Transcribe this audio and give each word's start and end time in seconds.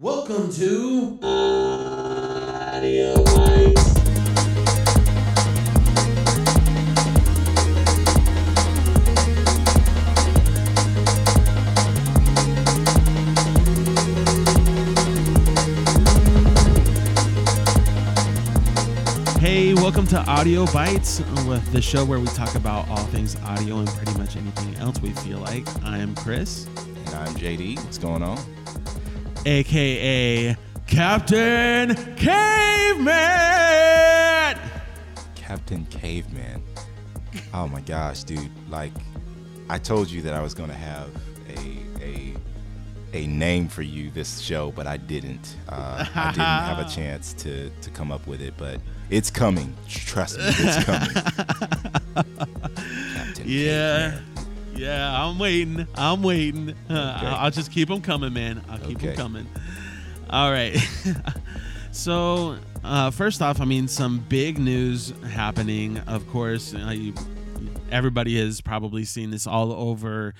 Welcome 0.00 0.50
to 0.54 1.20
Audio 1.22 3.14
Bites. 3.22 3.94
Hey, 19.38 19.74
welcome 19.74 20.08
to 20.08 20.18
Audio 20.26 20.66
Bites, 20.72 21.20
with 21.46 21.70
the 21.70 21.80
show 21.80 22.04
where 22.04 22.18
we 22.18 22.26
talk 22.26 22.56
about 22.56 22.88
all 22.88 22.96
things 22.96 23.36
audio 23.44 23.78
and 23.78 23.88
pretty 23.90 24.18
much 24.18 24.36
anything 24.36 24.74
else 24.76 25.00
we 25.00 25.10
feel 25.10 25.38
like. 25.38 25.64
I 25.84 25.98
am 25.98 26.16
Chris, 26.16 26.66
And 26.76 27.14
I'm 27.14 27.32
JD. 27.36 27.76
What's 27.76 27.98
going 27.98 28.24
on? 28.24 28.63
Aka 29.46 30.56
Captain 30.86 31.94
Caveman. 32.16 33.14
Captain 35.34 35.84
Caveman. 35.86 36.62
Oh 37.52 37.66
my 37.68 37.80
gosh, 37.80 38.22
dude. 38.24 38.50
Like 38.70 38.92
I 39.68 39.78
told 39.78 40.10
you 40.10 40.22
that 40.22 40.34
I 40.34 40.42
was 40.42 40.54
gonna 40.54 40.72
have 40.74 41.10
a 41.48 41.78
a 42.02 42.34
a 43.12 43.26
name 43.26 43.68
for 43.68 43.82
you 43.82 44.10
this 44.10 44.40
show, 44.40 44.72
but 44.72 44.86
I 44.86 44.96
didn't. 44.96 45.56
Uh, 45.68 46.04
I 46.14 46.30
didn't 46.32 46.40
have 46.44 46.78
a 46.78 46.88
chance 46.94 47.32
to 47.34 47.70
to 47.70 47.90
come 47.90 48.10
up 48.12 48.26
with 48.26 48.40
it, 48.40 48.54
but 48.56 48.80
it's 49.10 49.30
coming. 49.30 49.74
Trust 49.88 50.38
me, 50.38 50.44
it's 50.46 50.84
coming. 50.84 51.10
Captain 53.14 53.44
Yeah. 53.46 54.10
Caveman. 54.10 54.33
Yeah, 54.84 55.24
I'm 55.24 55.38
waiting. 55.38 55.86
I'm 55.94 56.22
waiting. 56.22 56.74
Uh, 56.90 57.16
Okay. 57.16 57.26
I'll, 57.26 57.50
just 57.50 57.72
keep 57.72 57.88
them 57.88 58.00
coming, 58.02 58.32
man. 58.32 58.62
I'll 58.68 58.78
keep 58.78 58.98
them 58.98 59.16
coming. 59.16 59.46
All 60.30 60.50
right. 60.52 60.76
so, 61.92 62.56
uh, 62.82 63.10
first 63.10 63.40
off, 63.42 63.60
I 63.60 63.64
mean, 63.64 63.88
some 63.88 64.18
big 64.28 64.58
news 64.58 65.12
happening. 65.30 65.98
Of 66.06 66.28
course, 66.28 66.74
uh, 66.74 66.90
you, 66.90 67.14
everybody 67.90 68.38
has 68.38 68.60
probably 68.60 69.04
seen 69.04 69.30
this 69.30 69.46
all 69.46 69.72
over 69.72 70.34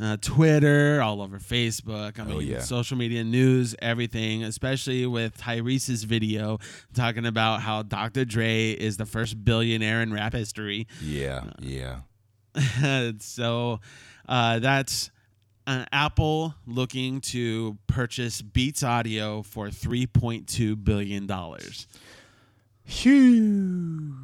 uh, 0.00 0.16
Twitter, 0.20 1.02
all 1.02 1.20
over 1.20 1.38
Facebook. 1.38 2.18
I 2.20 2.24
mean, 2.24 2.36
Oh, 2.36 2.40
yeah. 2.40 2.60
social 2.60 2.96
media 2.96 3.24
news, 3.24 3.74
everything, 3.82 4.44
especially 4.44 5.04
with 5.06 5.36
Tyrese's 5.36 6.04
video 6.04 6.58
talking 6.94 7.26
about 7.26 7.62
how 7.62 7.82
Dr. 7.82 8.24
Dre 8.24 8.70
is 8.70 8.96
the 8.96 9.06
first 9.06 9.44
billionaire 9.44 10.00
in 10.02 10.12
rap 10.12 10.32
history. 10.32 10.86
Yeah, 11.02 11.44
yeah. 11.60 12.00
so 13.20 13.80
uh, 14.28 14.58
that's 14.58 15.10
uh, 15.66 15.84
Apple 15.92 16.54
looking 16.66 17.20
to 17.20 17.78
purchase 17.86 18.42
Beats 18.42 18.82
Audio 18.82 19.42
for 19.42 19.68
$3.2 19.68 20.82
billion. 20.82 21.28
Phew. 22.84 24.14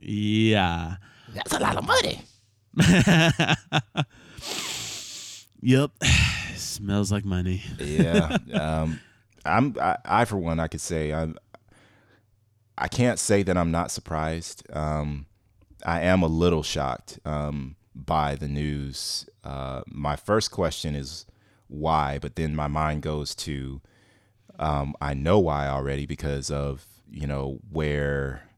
Yeah. 0.00 0.96
That's 1.34 1.52
a 1.52 1.58
lot 1.58 1.76
of 1.76 1.86
money. 1.86 2.22
Yep. 5.64 5.92
Smells 6.56 7.10
like 7.10 7.24
money. 7.24 7.62
yeah. 7.78 8.36
Um, 8.52 9.00
I'm. 9.46 9.74
I, 9.80 9.96
I 10.04 10.24
for 10.26 10.36
one, 10.36 10.60
I 10.60 10.68
could 10.68 10.80
say 10.80 11.12
I'm. 11.12 11.36
I 12.76 12.88
can't 12.88 13.18
say 13.18 13.42
that 13.42 13.56
I'm 13.56 13.70
not 13.70 13.90
surprised. 13.90 14.62
Um, 14.72 15.26
I 15.84 16.00
am 16.00 16.22
a 16.22 16.28
little 16.28 16.62
shocked 16.62 17.18
um, 17.24 17.76
by 17.94 18.34
the 18.34 18.48
news. 18.48 19.28
Uh, 19.42 19.82
my 19.86 20.16
first 20.16 20.50
question 20.50 20.94
is 20.94 21.26
why, 21.68 22.18
but 22.18 22.36
then 22.36 22.54
my 22.56 22.68
mind 22.68 23.02
goes 23.02 23.34
to 23.36 23.80
um, 24.58 24.94
I 25.00 25.14
know 25.14 25.38
why 25.38 25.68
already 25.68 26.06
because 26.06 26.50
of 26.50 26.84
you 27.10 27.26
know 27.26 27.58
where 27.70 28.48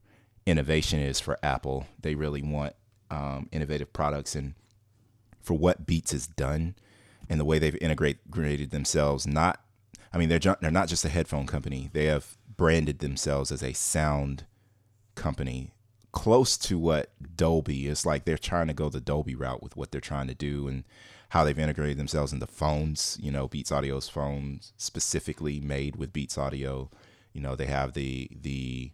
innovation 0.45 1.01
is 1.01 1.21
for 1.21 1.39
Apple. 1.43 1.87
They 2.01 2.15
really 2.15 2.43
want 2.43 2.75
um, 3.11 3.49
innovative 3.53 3.93
products, 3.93 4.35
and 4.35 4.55
for 5.41 5.55
what 5.55 5.87
Beats 5.87 6.13
has 6.13 6.27
done 6.27 6.75
and 7.29 7.41
the 7.41 7.45
way 7.45 7.59
they've 7.59 7.79
integrated 7.81 8.71
themselves. 8.71 9.27
Not, 9.27 9.61
I 10.13 10.19
mean, 10.19 10.29
they're 10.29 10.57
they're 10.61 10.71
not 10.71 10.89
just 10.89 11.05
a 11.05 11.11
headphone 11.11 11.47
company. 11.47 11.91
They 11.93 12.07
have 12.07 12.37
branded 12.57 13.01
themselves 13.01 13.51
as 13.51 13.63
a 13.63 13.73
sound 13.73 14.45
company, 15.15 15.73
close 16.17 16.57
to 16.57 16.79
what 16.79 17.11
Dolby 17.37 17.87
is. 17.87 18.07
Like 18.07 18.25
they're 18.25 18.39
trying 18.39 18.69
to 18.69 18.73
go 18.73 18.89
the 18.89 19.03
Dolby 19.03 19.35
route 19.35 19.63
with 19.63 19.77
what 19.77 19.93
they're 19.93 20.01
trying 20.01 20.29
to 20.29 20.35
do 20.35 20.67
and 20.67 20.85
how 21.29 21.45
they've 21.45 21.59
integrated 21.59 21.99
themselves 21.99 22.33
into 22.33 22.47
phones. 22.47 23.19
You 23.21 23.31
know, 23.31 23.49
Beats 23.49 23.71
Audio's 23.71 24.09
phones 24.09 24.73
specifically 24.79 25.61
made 25.61 25.97
with 25.97 26.15
Beats 26.15 26.39
Audio. 26.39 26.91
You 27.35 27.43
know, 27.43 27.55
they 27.55 27.67
have 27.67 27.93
the 27.93 28.31
the 28.33 28.93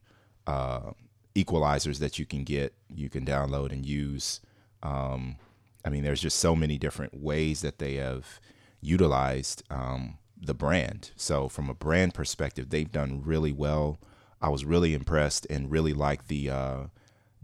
uh, 0.49 0.91
equalizers 1.37 2.00
that 2.00 2.19
you 2.19 2.27
can 2.27 2.43
get, 2.43 2.75
you 2.93 3.09
can 3.09 3.25
download 3.25 3.71
and 3.71 3.87
use. 3.87 4.41
Um, 4.82 5.37
I 5.84 5.91
mean, 5.91 6.03
there's 6.03 6.22
just 6.22 6.41
so 6.41 6.56
many 6.56 6.77
different 6.77 7.22
ways 7.22 7.61
that 7.61 7.78
they 7.78 7.94
have 7.94 8.41
utilized 8.81 9.62
um, 9.71 10.19
the 10.37 10.55
brand. 10.55 11.12
So, 11.15 11.49
from 11.49 11.71
a 11.71 11.75
brand 11.75 12.15
perspective, 12.15 12.71
they've 12.71 12.91
done 12.91 13.22
really 13.25 13.53
well. 13.53 14.00
I 14.41 14.49
was 14.49 14.65
really 14.65 14.93
impressed 14.93 15.47
and 15.49 15.71
really 15.71 15.93
liked 15.93 16.27
the 16.27 16.50
uh, 16.50 16.81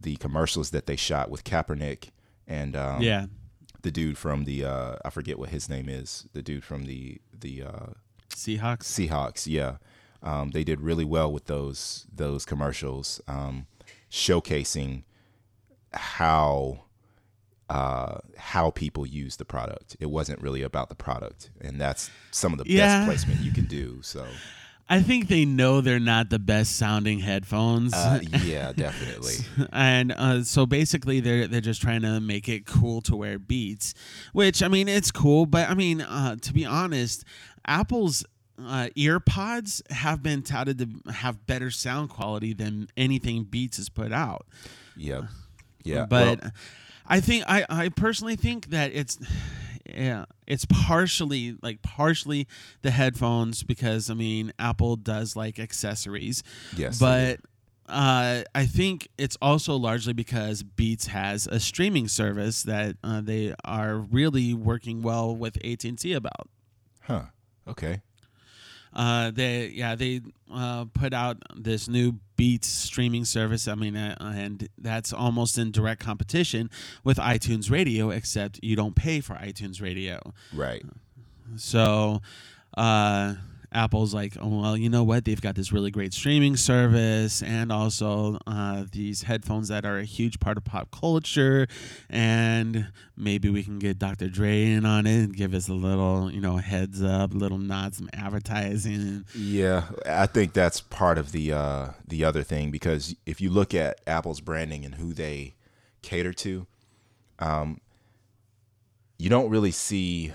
the 0.00 0.16
commercials 0.16 0.70
that 0.70 0.86
they 0.86 0.96
shot 0.96 1.30
with 1.30 1.44
Kaepernick 1.44 2.10
and 2.46 2.76
um, 2.76 3.02
yeah. 3.02 3.26
the 3.82 3.90
dude 3.90 4.16
from 4.18 4.44
the 4.44 4.64
uh, 4.64 4.96
I 5.04 5.10
forget 5.10 5.38
what 5.38 5.50
his 5.50 5.68
name 5.68 5.88
is. 5.88 6.26
The 6.32 6.42
dude 6.42 6.64
from 6.64 6.84
the 6.84 7.20
the 7.38 7.62
uh, 7.64 7.86
Seahawks. 8.30 8.84
Seahawks, 8.84 9.46
yeah. 9.46 9.76
Um, 10.22 10.50
they 10.50 10.64
did 10.64 10.80
really 10.80 11.04
well 11.04 11.32
with 11.32 11.46
those 11.46 12.06
those 12.12 12.44
commercials, 12.44 13.20
um, 13.28 13.66
showcasing 14.10 15.04
how 15.92 16.84
uh, 17.68 18.18
how 18.36 18.70
people 18.70 19.06
use 19.06 19.36
the 19.36 19.44
product. 19.44 19.96
It 20.00 20.06
wasn't 20.06 20.40
really 20.40 20.62
about 20.62 20.88
the 20.88 20.94
product, 20.94 21.50
and 21.60 21.80
that's 21.80 22.10
some 22.30 22.52
of 22.52 22.58
the 22.58 22.64
Yeah. 22.68 23.00
best 23.00 23.06
placement 23.06 23.40
you 23.44 23.52
can 23.52 23.66
do. 23.66 24.00
So, 24.02 24.26
I 24.90 25.02
think 25.02 25.28
they 25.28 25.44
know 25.44 25.80
they're 25.82 26.00
not 26.00 26.30
the 26.30 26.38
best 26.38 26.76
sounding 26.76 27.18
headphones. 27.18 27.92
uh, 27.92 28.20
yeah, 28.42 28.72
definitely. 28.76 29.34
and 29.72 30.12
uh, 30.12 30.42
so 30.42 30.64
basically 30.66 31.20
they're 31.20 31.46
they're 31.46 31.60
just 31.60 31.82
trying 31.82 32.02
to 32.02 32.20
make 32.20 32.48
it 32.48 32.64
cool 32.66 33.00
to 33.02 33.14
wear 33.16 33.38
beats 33.38 33.92
which 34.32 34.62
i 34.62 34.68
mean 34.68 34.88
it's 34.88 35.10
cool 35.10 35.44
but 35.46 35.68
i 35.68 35.74
mean 35.74 36.00
uh, 36.00 36.36
to 36.36 36.52
be 36.52 36.64
honest 36.64 37.24
apple's 37.66 38.24
uh, 38.66 38.88
ear 38.96 39.20
pods 39.20 39.82
have 39.90 40.22
been 40.22 40.42
touted 40.42 40.78
to 40.78 41.12
have 41.12 41.46
better 41.46 41.70
sound 41.70 42.08
quality 42.10 42.52
than 42.52 42.88
anything 42.96 43.44
beats 43.44 43.76
has 43.76 43.88
put 43.88 44.12
out 44.12 44.46
Yep. 44.96 45.24
Yeah, 45.84 46.06
but 46.06 46.42
well, 46.42 46.50
i 47.06 47.20
think 47.20 47.44
i 47.46 47.64
i 47.70 47.88
personally 47.88 48.36
think 48.36 48.70
that 48.70 48.90
it's 48.92 49.18
yeah 49.94 50.24
it's 50.46 50.64
partially 50.66 51.56
like 51.62 51.82
partially 51.82 52.46
the 52.82 52.90
headphones 52.90 53.62
because 53.62 54.10
i 54.10 54.14
mean 54.14 54.52
apple 54.58 54.96
does 54.96 55.36
like 55.36 55.58
accessories 55.58 56.42
yes, 56.76 56.98
but 56.98 57.40
uh, 57.88 58.42
I 58.54 58.66
think 58.66 59.08
it's 59.16 59.38
also 59.40 59.74
largely 59.74 60.12
because 60.12 60.62
Beats 60.62 61.06
has 61.06 61.46
a 61.46 61.58
streaming 61.58 62.06
service 62.06 62.62
that 62.64 62.96
uh, 63.02 63.22
they 63.22 63.54
are 63.64 63.96
really 63.96 64.52
working 64.52 65.00
well 65.00 65.34
with 65.34 65.56
AT 65.64 65.84
and 65.84 65.98
T 65.98 66.12
about. 66.12 66.50
huh? 67.00 67.22
Okay. 67.66 68.02
Uh, 68.98 69.30
they 69.30 69.68
yeah 69.68 69.94
they 69.94 70.20
uh, 70.52 70.84
put 70.92 71.14
out 71.14 71.36
this 71.56 71.88
new 71.88 72.14
Beats 72.36 72.66
streaming 72.66 73.24
service. 73.24 73.68
I 73.68 73.76
mean, 73.76 73.96
uh, 73.96 74.16
and 74.20 74.68
that's 74.76 75.12
almost 75.12 75.56
in 75.56 75.70
direct 75.70 76.00
competition 76.00 76.68
with 77.04 77.16
iTunes 77.18 77.70
Radio, 77.70 78.10
except 78.10 78.58
you 78.60 78.74
don't 78.74 78.96
pay 78.96 79.20
for 79.20 79.34
iTunes 79.34 79.80
Radio. 79.80 80.34
Right. 80.52 80.84
So, 81.56 82.22
uh, 82.76 83.34
Apple's 83.72 84.14
like, 84.14 84.36
oh, 84.40 84.60
well, 84.60 84.76
you 84.76 84.88
know 84.88 85.04
what? 85.04 85.24
They've 85.24 85.40
got 85.40 85.54
this 85.54 85.72
really 85.72 85.90
great 85.90 86.14
streaming 86.14 86.56
service 86.56 87.42
and 87.42 87.70
also 87.70 88.38
uh, 88.46 88.84
these 88.92 89.22
headphones 89.22 89.68
that 89.68 89.84
are 89.84 89.98
a 89.98 90.04
huge 90.04 90.40
part 90.40 90.56
of 90.56 90.64
pop 90.64 90.90
culture. 90.90 91.66
And 92.08 92.88
maybe 93.16 93.50
we 93.50 93.62
can 93.62 93.78
get 93.78 93.98
Dr. 93.98 94.28
Dre 94.28 94.64
in 94.64 94.86
on 94.86 95.06
it 95.06 95.24
and 95.24 95.36
give 95.36 95.52
us 95.52 95.68
a 95.68 95.74
little, 95.74 96.30
you 96.30 96.40
know, 96.40 96.56
heads 96.56 97.02
up, 97.02 97.34
little 97.34 97.58
nods, 97.58 97.98
some 97.98 98.08
advertising. 98.14 99.26
Yeah, 99.34 99.84
I 100.06 100.26
think 100.26 100.54
that's 100.54 100.80
part 100.80 101.18
of 101.18 101.32
the 101.32 101.52
uh, 101.52 101.88
the 102.06 102.24
other 102.24 102.42
thing 102.42 102.70
because 102.70 103.14
if 103.26 103.40
you 103.40 103.50
look 103.50 103.74
at 103.74 104.00
Apple's 104.06 104.40
branding 104.40 104.84
and 104.84 104.94
who 104.94 105.12
they 105.12 105.54
cater 106.00 106.32
to, 106.32 106.66
um, 107.38 107.80
you 109.18 109.28
don't 109.28 109.50
really 109.50 109.72
see 109.72 110.32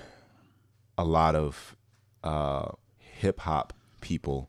a 0.96 1.04
lot 1.04 1.34
of 1.34 1.76
uh, 2.22 2.70
hip 3.24 3.40
hop 3.40 3.72
people 4.00 4.48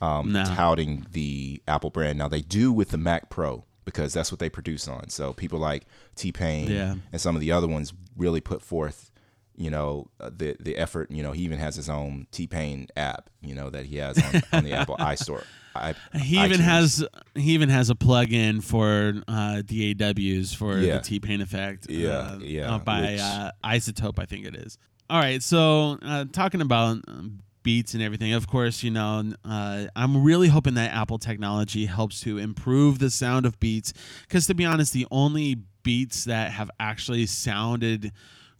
um, 0.00 0.30
No. 0.32 0.44
touting 0.44 1.06
the 1.12 1.62
Apple 1.66 1.90
brand. 1.90 2.18
Now 2.18 2.28
they 2.28 2.42
do 2.42 2.70
with 2.72 2.90
the 2.90 2.98
Mac 2.98 3.30
Pro 3.30 3.64
because 3.84 4.12
that's 4.12 4.30
what 4.30 4.38
they 4.38 4.48
produce 4.50 4.86
on. 4.86 5.08
So 5.08 5.32
people 5.32 5.58
like 5.58 5.86
T 6.14 6.30
Pain 6.32 6.70
Yeah. 6.70 6.94
and 7.12 7.20
some 7.20 7.34
of 7.34 7.40
the 7.40 7.50
other 7.52 7.66
ones 7.66 7.92
really 8.16 8.40
put 8.40 8.60
forth 8.62 9.10
you 9.56 9.70
know 9.70 10.06
uh, 10.20 10.30
the 10.36 10.56
the 10.60 10.76
effort. 10.76 11.10
You 11.10 11.22
know, 11.24 11.32
he 11.32 11.42
even 11.42 11.58
has 11.58 11.74
his 11.74 11.88
own 11.90 12.26
T 12.30 12.46
Pain 12.46 12.86
app. 12.96 13.28
You 13.40 13.54
know 13.56 13.70
that 13.70 13.86
he 13.86 13.96
has 13.96 14.16
on, 14.22 14.42
on 14.52 14.62
the 14.64 14.72
Apple 14.72 14.96
iStore. 15.00 15.42
I, 15.74 15.94
He 16.16 16.38
even 16.38 16.60
iTunes. 16.60 16.64
has 16.64 17.04
he 17.34 17.52
even 17.52 17.68
has 17.68 17.90
a 17.90 17.94
plug-in 17.96 18.60
for 18.60 19.14
uh, 19.26 19.62
DAWs 19.62 20.52
for 20.54 20.78
Yeah. 20.78 20.98
the 20.98 21.00
T 21.02 21.18
Pain 21.20 21.40
effect. 21.40 21.88
Yeah, 21.90 22.08
uh, 22.10 22.38
yeah, 22.40 22.74
uh, 22.74 22.78
by 22.78 23.00
which- 23.00 23.20
uh, 23.20 23.50
iZotope, 23.64 24.18
I 24.20 24.26
think 24.26 24.46
it 24.46 24.54
is. 24.54 24.78
All 25.10 25.18
right, 25.18 25.42
so 25.42 25.98
uh, 26.02 26.26
talking 26.32 26.60
about 26.60 26.98
um, 27.08 27.40
beats 27.62 27.94
and 27.94 28.02
everything, 28.02 28.32
of 28.32 28.46
course, 28.46 28.82
you 28.82 28.90
know, 28.90 29.32
uh, 29.44 29.86
I'm 29.94 30.22
really 30.22 30.48
hoping 30.48 30.74
that 30.74 30.92
Apple 30.92 31.18
technology 31.18 31.86
helps 31.86 32.20
to 32.22 32.38
improve 32.38 32.98
the 32.98 33.10
sound 33.10 33.46
of 33.46 33.58
beats. 33.60 33.92
Because 34.22 34.46
to 34.46 34.54
be 34.54 34.64
honest, 34.64 34.92
the 34.92 35.06
only 35.10 35.56
beats 35.82 36.24
that 36.24 36.52
have 36.52 36.70
actually 36.78 37.26
sounded 37.26 38.12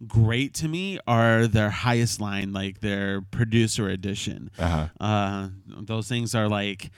great 0.07 0.55
to 0.55 0.69
me 0.69 0.99
are 1.07 1.47
their 1.47 1.71
highest 1.71 2.21
line, 2.21 2.53
like 2.53 2.81
their 2.81 3.21
producer 3.21 3.89
edition. 3.89 4.51
Uh-huh. 4.59 4.89
Uh, 5.01 5.49
those 5.67 6.09
things 6.09 6.35
are 6.35 6.49
like 6.49 6.91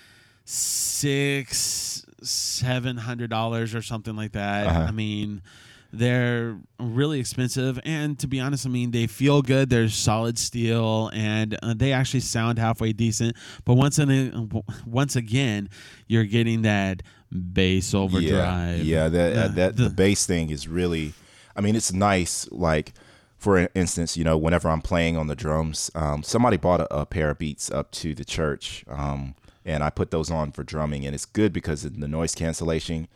six, 0.44 2.04
seven 2.22 2.96
hundred 2.96 3.30
dollars 3.30 3.74
or 3.74 3.82
something 3.82 4.16
like 4.16 4.32
that. 4.32 4.66
Uh-huh. 4.66 4.86
I 4.88 4.90
mean, 4.90 5.42
they're 5.92 6.56
really 6.78 7.18
expensive, 7.20 7.78
and 7.84 8.18
to 8.20 8.26
be 8.28 8.40
honest, 8.40 8.66
I 8.66 8.68
mean 8.70 8.90
they 8.92 9.06
feel 9.06 9.42
good. 9.42 9.70
They're 9.70 9.88
solid 9.88 10.38
steel, 10.38 11.10
and 11.12 11.58
uh, 11.62 11.74
they 11.76 11.92
actually 11.92 12.20
sound 12.20 12.58
halfway 12.58 12.92
decent. 12.92 13.36
But 13.64 13.74
once 13.74 13.98
in 13.98 14.50
once 14.86 15.16
again, 15.16 15.68
you're 16.06 16.24
getting 16.24 16.62
that 16.62 17.02
bass 17.32 17.94
overdrive. 17.94 18.78
Yeah, 18.84 19.04
yeah. 19.04 19.08
That 19.08 19.36
uh, 19.36 19.48
The- 19.48 19.54
that 19.54 19.76
the, 19.76 19.82
the- 19.84 19.90
bass 19.90 20.26
thing 20.26 20.50
is 20.50 20.68
really. 20.68 21.12
I 21.56 21.60
mean, 21.62 21.74
it's 21.76 21.92
nice. 21.92 22.48
Like, 22.52 22.92
for 23.36 23.68
instance, 23.74 24.16
you 24.16 24.22
know, 24.22 24.38
whenever 24.38 24.68
I'm 24.68 24.80
playing 24.80 25.16
on 25.16 25.26
the 25.26 25.34
drums, 25.34 25.90
um, 25.96 26.22
somebody 26.22 26.56
bought 26.56 26.80
a, 26.82 27.00
a 27.00 27.04
pair 27.06 27.30
of 27.30 27.38
beats 27.38 27.70
up 27.70 27.90
to 27.92 28.14
the 28.14 28.24
church, 28.24 28.84
um, 28.88 29.34
and 29.64 29.82
I 29.82 29.90
put 29.90 30.12
those 30.12 30.30
on 30.30 30.52
for 30.52 30.62
drumming, 30.62 31.04
and 31.04 31.14
it's 31.14 31.26
good 31.26 31.52
because 31.52 31.84
of 31.84 31.98
the 31.98 32.06
noise 32.08 32.34
cancellation, 32.36 33.08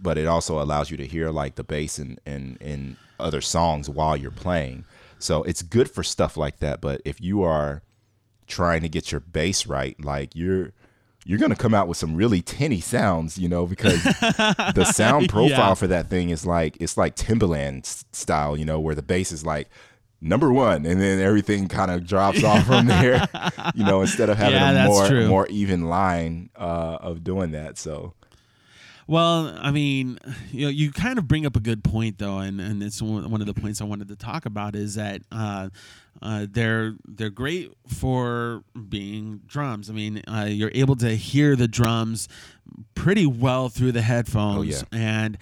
but 0.00 0.16
it 0.18 0.26
also 0.26 0.60
allows 0.62 0.90
you 0.90 0.96
to 0.96 1.06
hear 1.06 1.30
like 1.30 1.56
the 1.56 1.64
bass 1.64 1.98
and 1.98 2.20
and 2.26 2.56
in 2.60 2.96
other 3.20 3.40
songs 3.40 3.88
while 3.90 4.16
you're 4.16 4.30
playing. 4.30 4.84
So 5.18 5.42
it's 5.42 5.62
good 5.62 5.90
for 5.90 6.02
stuff 6.04 6.36
like 6.36 6.60
that. 6.60 6.80
But 6.80 7.00
if 7.04 7.20
you 7.20 7.42
are 7.42 7.82
trying 8.46 8.82
to 8.82 8.88
get 8.88 9.10
your 9.12 9.20
bass 9.20 9.66
right, 9.66 9.96
like 10.02 10.34
you're 10.36 10.72
you're 11.24 11.38
gonna 11.38 11.56
come 11.56 11.74
out 11.74 11.88
with 11.88 11.96
some 11.98 12.14
really 12.14 12.40
tinny 12.40 12.80
sounds, 12.80 13.36
you 13.36 13.48
know, 13.48 13.66
because 13.66 14.02
the 14.74 14.90
sound 14.94 15.28
profile 15.28 15.50
Yeah. 15.70 15.74
for 15.74 15.86
that 15.88 16.08
thing 16.08 16.30
is 16.30 16.46
like 16.46 16.76
it's 16.80 16.96
like 16.96 17.16
Timberland 17.16 17.84
s- 17.84 18.04
style, 18.12 18.56
you 18.56 18.64
know, 18.64 18.80
where 18.80 18.94
the 18.94 19.02
bass 19.02 19.32
is 19.32 19.44
like 19.44 19.68
number 20.20 20.52
one, 20.52 20.86
and 20.86 21.00
then 21.00 21.20
everything 21.20 21.68
kind 21.68 21.90
of 21.90 22.06
drops 22.06 22.42
off 22.42 22.64
from 22.66 22.86
there, 22.94 23.28
you 23.74 23.84
know, 23.84 24.00
instead 24.00 24.30
of 24.30 24.38
having 24.38 24.54
Yeah, 24.54 24.84
a 24.84 24.88
more 24.88 25.06
true. 25.08 25.28
more 25.28 25.46
even 25.48 25.88
line 25.88 26.50
uh, 26.56 26.98
of 27.00 27.22
doing 27.24 27.50
that. 27.52 27.76
So 27.78 28.14
Well, 29.08 29.56
I 29.58 29.70
mean, 29.70 30.18
you 30.52 30.66
know, 30.66 30.68
you 30.68 30.92
kind 30.92 31.18
of 31.18 31.26
bring 31.26 31.46
up 31.46 31.56
a 31.56 31.60
good 31.60 31.82
point 31.82 32.18
though, 32.18 32.38
and, 32.38 32.60
and 32.60 32.82
it's 32.82 33.00
one 33.00 33.30
one 33.30 33.40
of 33.40 33.46
the 33.46 33.54
points 33.54 33.80
I 33.80 33.84
wanted 33.84 34.08
to 34.08 34.16
talk 34.16 34.44
about 34.44 34.76
is 34.76 34.96
that 34.96 35.22
uh, 35.32 35.70
uh, 36.20 36.46
they're 36.50 36.94
they're 37.06 37.30
great 37.30 37.72
for 37.86 38.62
being 38.88 39.40
drums. 39.46 39.88
I 39.88 39.94
mean, 39.94 40.22
uh, 40.28 40.46
you're 40.50 40.70
able 40.74 40.94
to 40.96 41.16
hear 41.16 41.56
the 41.56 41.66
drums 41.66 42.28
pretty 42.94 43.24
well 43.24 43.70
through 43.70 43.92
the 43.92 44.02
headphones, 44.02 44.84
yeah. 44.92 44.98
and 44.98 45.38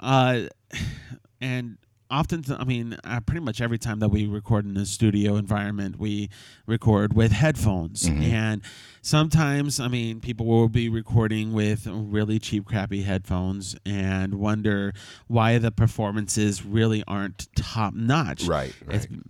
uh, 0.00 0.44
and 1.42 1.76
often 2.10 2.44
i 2.58 2.64
mean 2.64 2.96
uh, 3.04 3.20
pretty 3.20 3.40
much 3.40 3.60
every 3.60 3.78
time 3.78 4.00
that 4.00 4.08
we 4.08 4.26
record 4.26 4.64
in 4.64 4.76
a 4.76 4.84
studio 4.84 5.36
environment 5.36 5.98
we 5.98 6.28
record 6.66 7.12
with 7.12 7.32
headphones 7.32 8.06
and 8.06 8.62
sometimes 9.02 9.78
i 9.80 9.88
mean 9.88 10.20
people 10.20 10.46
will 10.46 10.68
be 10.68 10.88
recording 10.88 11.52
with 11.52 11.86
really 11.86 12.38
cheap 12.38 12.64
crappy 12.64 13.02
headphones 13.02 13.76
and 13.86 14.34
wonder 14.34 14.92
why 15.28 15.58
the 15.58 15.70
performances 15.70 16.64
really 16.64 17.04
aren't 17.06 17.48
top 17.54 17.94
notch 17.94 18.44
right, 18.44 18.74
it's 18.88 19.06
right. 19.10 19.20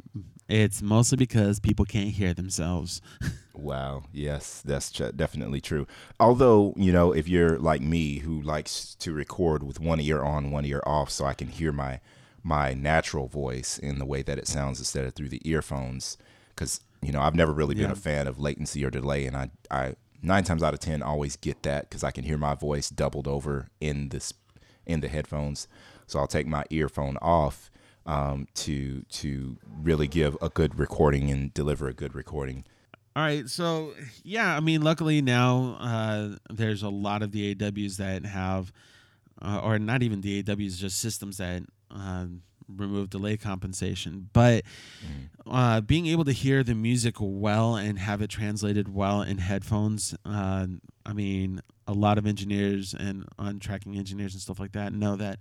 it's 0.49 0.83
mostly 0.83 1.17
because 1.17 1.61
people 1.61 1.85
can't 1.85 2.11
hear 2.11 2.35
themselves 2.35 3.01
Wow. 3.61 4.05
Yes, 4.13 4.63
that's 4.65 4.91
ch- 4.91 5.15
definitely 5.15 5.61
true. 5.61 5.87
Although, 6.19 6.73
you 6.77 6.93
know, 6.93 7.13
if 7.13 7.29
you're 7.29 7.59
like 7.59 7.83
me 7.83 8.19
who 8.19 8.41
likes 8.41 8.95
to 9.01 9.13
record 9.13 9.63
with 9.63 9.79
one 9.79 10.01
ear 10.01 10.23
on, 10.23 10.51
one 10.51 10.65
ear 10.65 10.83
off 10.87 11.11
so 11.11 11.27
I 11.27 11.35
can 11.35 11.49
hear 11.49 11.73
my 11.73 12.01
my 12.43 12.75
natural 12.75 13.27
voice 13.29 13.79
in 13.79 13.99
the 13.99 14.07
way 14.07 14.23
that 14.23 14.39
it 14.39 14.47
sounds 14.47 14.79
instead 14.79 15.05
of 15.05 15.15
through 15.15 15.29
the 15.29 15.43
earphones 15.49 16.17
cuz 16.57 16.81
you 17.03 17.13
know, 17.13 17.21
I've 17.23 17.35
never 17.35 17.53
really 17.53 17.75
been 17.75 17.85
Yeah. 17.87 17.93
a 17.93 17.97
fan 17.97 18.27
of 18.27 18.39
latency 18.39 18.85
or 18.85 18.91
delay 18.91 19.27
and 19.27 19.37
I 19.37 19.51
I 19.71 19.95
9 20.23 20.45
times 20.45 20.63
out 20.63 20.75
of 20.75 20.81
10 20.81 21.03
always 21.03 21.37
get 21.37 21.63
that 21.63 21.91
cuz 21.91 22.05
I 22.05 22.11
can 22.11 22.25
hear 22.25 22.37
my 22.39 22.55
voice 22.55 22.91
doubled 22.91 23.27
over 23.27 23.69
in 23.81 24.11
this 24.11 24.33
in 24.87 25.01
the 25.01 25.09
headphones. 25.09 25.67
So 26.07 26.19
I'll 26.19 26.27
take 26.27 26.47
my 26.47 26.65
earphone 26.71 27.17
off 27.19 27.71
um, 28.07 28.49
to 28.55 29.03
to 29.03 29.57
really 29.83 30.09
give 30.09 30.37
a 30.43 30.49
good 30.49 30.79
recording 30.79 31.31
and 31.31 31.53
deliver 31.55 31.87
a 31.89 31.95
good 31.95 32.15
recording. 32.15 32.65
All 33.17 33.23
right, 33.23 33.49
so 33.49 33.93
yeah, 34.25 34.57
I 34.57 34.61
mean, 34.61 34.83
luckily 34.83 35.21
now 35.23 35.77
uh, 35.81 36.37
there's 36.51 36.83
a 36.83 36.89
lot 36.89 37.23
of 37.23 37.31
DAWs 37.31 37.97
that 37.99 38.25
have, 38.25 38.73
uh, 39.43 39.61
or 39.63 39.79
not 39.79 40.03
even 40.03 40.21
DAWs, 40.21 40.79
just 40.79 40.99
systems 40.99 41.37
that 41.39 41.63
uh, 41.95 42.27
remove 42.69 43.11
delay 43.11 43.37
compensation. 43.37 44.31
But 44.33 44.65
uh, 45.51 45.81
being 45.81 46.07
able 46.07 46.25
to 46.25 46.33
hear 46.33 46.63
the 46.63 46.75
music 46.75 47.17
well 47.19 47.77
and 47.77 47.99
have 47.99 48.23
it 48.23 48.29
translated 48.31 48.95
well 48.95 49.23
in 49.23 49.39
headphones, 49.39 50.15
uh, 50.25 50.67
I 51.05 51.13
mean, 51.13 51.61
a 51.87 51.93
lot 51.93 52.19
of 52.19 52.27
engineers 52.27 52.95
and 52.95 53.25
on 53.39 53.59
tracking 53.59 53.97
engineers 53.97 54.35
and 54.35 54.41
stuff 54.41 54.61
like 54.61 54.73
that 54.73 54.93
know 54.93 55.17
that 55.17 55.41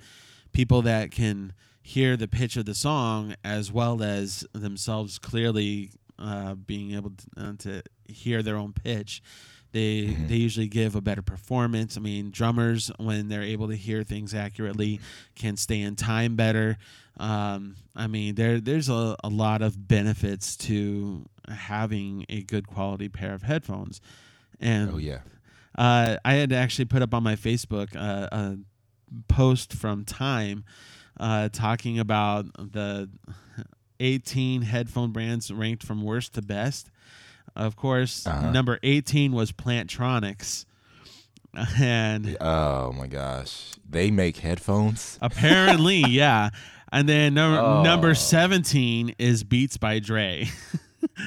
people 0.51 0.81
that 0.81 1.11
can 1.11 1.53
hear 1.81 2.17
the 2.17 2.27
pitch 2.27 2.57
of 2.57 2.65
the 2.65 2.75
song 2.75 3.35
as 3.43 3.71
well 3.71 4.01
as 4.01 4.45
themselves 4.53 5.19
clearly 5.19 5.91
uh, 6.17 6.53
being 6.55 6.93
able 6.93 7.11
to, 7.11 7.25
uh, 7.37 7.53
to 7.57 7.83
hear 8.07 8.43
their 8.43 8.57
own 8.57 8.73
pitch 8.73 9.21
they 9.71 10.07
they 10.27 10.35
usually 10.35 10.67
give 10.67 10.95
a 10.95 11.01
better 11.01 11.21
performance 11.21 11.95
i 11.97 11.99
mean 11.99 12.31
drummers 12.31 12.91
when 12.97 13.29
they're 13.29 13.43
able 13.43 13.67
to 13.67 13.75
hear 13.75 14.03
things 14.03 14.33
accurately 14.33 14.99
can 15.35 15.55
stay 15.57 15.79
in 15.81 15.95
time 15.95 16.35
better 16.35 16.77
um, 17.17 17.75
i 17.95 18.07
mean 18.07 18.35
there 18.35 18.59
there's 18.59 18.89
a, 18.89 19.15
a 19.23 19.29
lot 19.29 19.61
of 19.61 19.87
benefits 19.87 20.55
to 20.55 21.25
having 21.47 22.25
a 22.29 22.41
good 22.43 22.67
quality 22.67 23.09
pair 23.09 23.33
of 23.33 23.43
headphones 23.43 24.01
and 24.59 24.91
Oh 24.93 24.97
yeah. 24.97 25.19
uh, 25.77 26.17
I 26.25 26.33
had 26.33 26.49
to 26.49 26.55
actually 26.55 26.85
put 26.85 27.01
up 27.01 27.13
on 27.13 27.23
my 27.23 27.35
Facebook 27.35 27.95
uh, 27.95 28.27
a 28.31 28.57
post 29.27 29.73
from 29.73 30.03
Time 30.05 30.65
uh, 31.19 31.49
talking 31.49 31.97
about 31.99 32.45
the 32.57 33.09
18 33.99 34.61
headphone 34.63 35.11
brands 35.11 35.51
ranked 35.51 35.83
from 35.83 36.03
worst 36.03 36.33
to 36.33 36.41
best. 36.41 36.89
Of 37.59 37.75
course, 37.75 38.25
Uh-huh. 38.25 38.51
number 38.51 38.79
18 38.83 39.31
was 39.33 39.51
Plantronics. 39.51 40.65
And 41.81 42.37
Oh 42.39 42.91
my 42.93 43.07
gosh. 43.07 43.71
They 43.89 44.11
make 44.11 44.37
headphones? 44.37 45.17
apparently, 45.21 46.03
yeah. 46.07 46.49
And 46.91 47.07
then 47.09 47.33
number, 47.33 47.59
Oh. 47.59 47.83
number 47.83 48.13
17 48.15 49.15
is 49.19 49.43
Beats 49.43 49.77
by 49.77 49.99
Dre. 49.99 50.47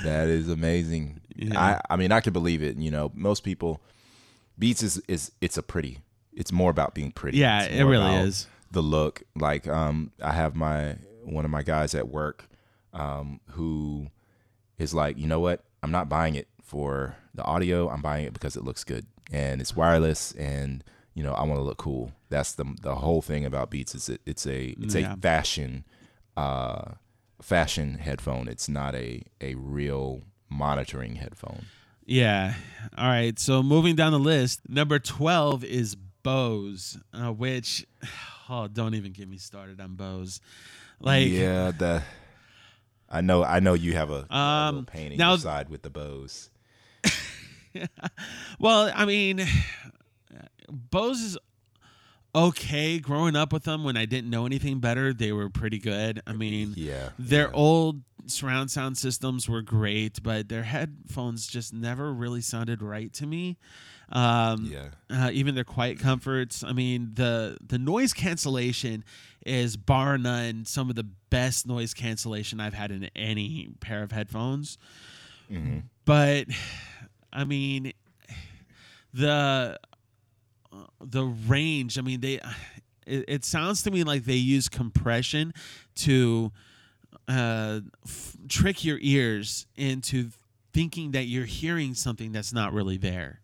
That 0.05 0.29
is 0.29 0.49
amazing. 0.51 1.21
Yeah. 1.37 1.59
I 1.61 1.81
I 1.95 1.97
mean 1.97 2.13
I 2.13 2.21
can 2.21 2.33
believe 2.35 2.63
it, 2.63 2.77
you 2.77 2.91
know. 2.91 3.11
Most 3.15 3.43
people 3.43 3.81
Beats 4.59 4.83
is 4.83 5.03
is 5.09 5.33
it's 5.41 5.57
a 5.59 5.63
pretty. 5.63 5.99
It's 6.35 6.53
more 6.53 6.71
about 6.71 6.95
being 6.95 7.11
pretty. 7.11 7.39
Yeah, 7.39 7.65
it 7.65 7.83
really 7.85 8.15
is. 8.17 8.47
The 8.71 8.83
look. 8.83 9.23
Like 9.35 9.67
um 9.69 10.13
I 10.23 10.33
have 10.33 10.55
my 10.55 10.97
one 11.25 11.45
of 11.45 11.51
my 11.51 11.63
guys 11.63 11.95
at 11.95 12.09
work 12.09 12.49
um 12.93 13.41
who 13.53 14.09
is 14.79 14.93
like, 14.95 15.17
"You 15.19 15.27
know 15.27 15.41
what? 15.41 15.63
I'm 15.83 15.91
not 15.91 16.09
buying 16.09 16.35
it 16.35 16.49
for 16.63 17.17
the 17.35 17.43
audio. 17.45 17.89
I'm 17.89 18.03
buying 18.03 18.25
it 18.25 18.33
because 18.33 18.57
it 18.57 18.65
looks 18.65 18.85
good 18.85 19.07
and 19.33 19.61
it's 19.61 19.75
wireless 19.77 20.33
and 20.33 20.83
you 21.15 21.23
know, 21.23 21.33
I 21.35 21.43
want 21.43 21.59
to 21.59 21.63
look 21.63 21.77
cool. 21.79 22.13
That's 22.31 22.53
the 22.55 22.65
the 22.81 22.95
whole 22.95 23.21
thing 23.23 23.45
about 23.45 23.71
Beats 23.71 23.95
is 23.95 24.09
it, 24.09 24.21
it's 24.25 24.47
a 24.47 24.75
it's 24.81 24.95
Yeah. 24.95 25.13
a 25.13 25.17
fashion 25.17 25.85
uh 26.37 26.93
fashion 27.43 27.95
headphone. 27.99 28.49
It's 28.49 28.69
not 28.69 28.95
a 28.95 29.23
a 29.41 29.55
real 29.57 30.23
monitoring 30.49 31.17
headphone. 31.17 31.67
Yeah. 32.07 32.55
All 32.97 33.07
right. 33.09 33.39
So 33.39 33.63
moving 33.63 33.95
down 33.97 34.13
the 34.13 34.19
list, 34.19 34.61
number 34.69 34.99
12 34.99 35.65
is 35.65 35.97
Bose, 36.23 36.99
uh, 37.15 37.33
which, 37.33 37.87
oh, 38.49 38.69
don't 38.69 38.95
even 38.95 39.13
get 39.13 39.29
me 39.29 39.37
started 39.39 39.81
on 39.81 39.95
Bose. 39.95 40.41
Like, 41.01 41.29
yeah, 41.29 41.71
the 41.73 42.03
I 43.13 43.21
know 43.21 43.45
I 43.45 43.61
know 43.61 43.75
you 43.75 43.93
have 43.93 44.11
a, 44.11 44.27
a 44.31 44.35
Um, 44.37 44.75
little 44.77 44.87
pain 44.87 45.13
in 45.13 45.19
now- 45.19 45.37
side 45.37 45.69
with 45.69 45.83
the 45.83 45.91
Bose. 45.91 46.49
well, 48.59 48.91
I 48.95 49.05
mean, 49.05 49.45
Bose 50.71 51.21
is 51.21 51.39
okay. 52.35 52.99
Growing 52.99 53.37
up 53.37 53.53
with 53.53 53.65
them 53.65 53.85
when 53.85 53.97
I 53.97 54.05
didn't 54.07 54.31
know 54.31 54.47
anything 54.47 54.79
better, 54.81 55.13
they 55.13 55.33
were 55.33 55.49
pretty 55.51 55.79
good. 55.79 56.21
I 56.27 56.33
mean, 56.33 56.75
Yeah. 56.77 57.11
their 57.19 57.47
yeah. 57.49 57.55
old 57.55 58.03
surround 58.27 58.71
sound 58.71 58.97
systems 58.99 59.49
were 59.49 59.63
great, 59.63 60.23
but 60.23 60.49
their 60.49 60.63
headphones 60.63 61.47
just 61.47 61.73
never 61.75 62.13
really 62.13 62.41
sounded 62.41 62.81
right 62.83 63.13
to 63.15 63.27
me. 63.27 63.59
Um, 64.11 64.67
Yeah. 64.71 64.89
uh, 65.11 65.31
even 65.33 65.55
their 65.55 65.65
quiet 65.65 65.99
comforts. 65.99 66.63
I 66.63 66.73
mean, 66.73 67.13
the 67.15 67.57
the 67.67 67.79
noise 67.79 68.13
cancellation 68.13 69.05
is 69.45 69.77
bar 69.77 70.19
none 70.19 70.65
some 70.67 70.89
of 70.91 70.97
the 70.97 71.07
best 71.33 71.67
noise 71.67 71.95
cancellation 71.95 72.61
I've 72.61 72.75
had 72.75 72.91
in 72.91 73.05
any 73.17 73.71
pair 73.81 74.03
of 74.03 74.13
headphones. 74.13 74.77
hmm 75.49 75.79
But 76.05 76.47
I 77.33 77.45
mean, 77.45 77.93
the 79.15 79.79
the 81.01 81.25
range. 81.25 81.99
I 81.99 82.03
mean, 82.03 82.21
they. 82.21 82.41
It, 83.05 83.25
it 83.27 83.45
sounds 83.45 83.83
to 83.83 83.91
me 83.91 84.05
like 84.05 84.25
they 84.25 84.37
use 84.37 84.69
compression 84.69 85.53
to 85.97 86.53
uh, 87.27 87.81
f- 88.07 88.37
trick 88.49 88.85
your 88.85 88.99
ears 89.01 89.67
into 89.77 90.31
thinking 90.73 91.11
that 91.11 91.25
you're 91.27 91.45
hearing 91.45 91.95
something 91.95 92.31
that's 92.31 92.53
not 92.53 92.73
really 92.73 92.97
there. 92.97 93.41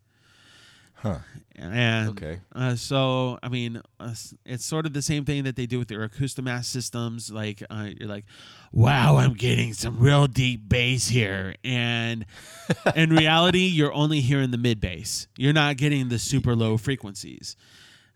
Huh. 1.01 1.19
And 1.55 2.09
Okay. 2.11 2.39
uh, 2.55 2.75
so, 2.75 3.37
I 3.43 3.49
mean, 3.49 3.81
uh, 3.99 4.13
it's 4.45 4.63
sort 4.65 4.85
of 4.85 4.93
the 4.93 5.01
same 5.01 5.25
thing 5.25 5.43
that 5.43 5.55
they 5.57 5.65
do 5.65 5.77
with 5.79 5.87
their 5.89 6.03
Acoustimass 6.07 6.67
systems. 6.67 7.29
Like, 7.31 7.61
uh, 7.69 7.89
you're 7.97 8.07
like, 8.07 8.25
wow, 8.71 9.17
I'm 9.17 9.33
getting 9.33 9.73
some 9.73 9.99
real 9.99 10.27
deep 10.27 10.69
bass 10.69 11.07
here. 11.09 11.55
And 11.65 12.25
in 12.95 13.09
reality, 13.09 13.65
you're 13.67 13.91
only 13.93 14.21
hearing 14.21 14.51
the 14.51 14.57
mid 14.57 14.79
bass. 14.79 15.27
You're 15.37 15.53
not 15.53 15.75
getting 15.77 16.07
the 16.09 16.19
super 16.19 16.55
low 16.55 16.77
frequencies. 16.77 17.55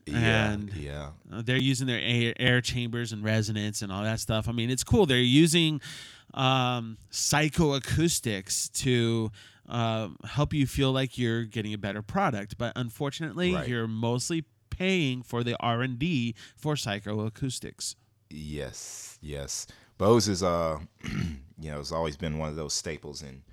Yeah. 0.06 0.52
And- 0.52 0.74
yeah. 0.74 1.10
They're 1.30 1.58
using 1.58 1.88
their 1.88 2.00
air, 2.02 2.34
air 2.38 2.62
chambers 2.62 3.12
and 3.12 3.24
resonance 3.24 3.82
and 3.82 3.92
all 3.92 4.04
that 4.04 4.20
stuff. 4.22 4.48
I 4.48 4.52
mean, 4.54 4.70
it's 4.70 4.84
cool. 4.84 5.06
They're 5.06 5.18
using 5.20 5.82
um, 6.34 6.98
psychoacoustics 7.12 8.72
to 8.84 9.32
uh, 9.68 10.10
help 10.26 10.54
you 10.54 10.68
feel 10.68 10.92
like 10.92 11.18
you're 11.18 11.46
getting 11.46 11.74
a 11.74 11.78
better 11.78 12.02
product. 12.02 12.58
But 12.58 12.74
unfortunately, 12.76 13.54
Right. 13.54 13.68
you're 13.68 13.88
mostly 13.88 14.46
paying 14.70 15.22
for 15.24 15.44
the 15.44 15.56
R 15.60 15.82
and 15.82 15.98
D 16.00 16.36
for 16.56 16.76
psychoacoustics. 16.76 17.96
Yes, 18.30 19.18
yes. 19.22 19.68
Bose 19.98 20.28
is 20.28 20.42
uh 20.44 20.80
you 21.60 21.72
know, 21.72 21.80
it's 21.80 21.92
always 21.92 22.18
been 22.18 22.38
one 22.40 22.50
of 22.50 22.56
those 22.56 22.74
staples 22.74 23.22
and 23.22 23.44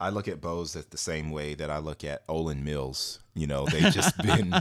I 0.00 0.10
look 0.10 0.28
at 0.28 0.40
Bose 0.40 0.76
at 0.76 0.90
the 0.90 0.96
same 0.96 1.30
way 1.32 1.54
that 1.54 1.70
I 1.70 1.78
look 1.78 2.04
at 2.04 2.24
Olan 2.28 2.62
Mills. 2.62 3.18
You 3.34 3.48
know, 3.48 3.66
they've 3.66 3.92
just 3.92 4.16
been 4.22 4.54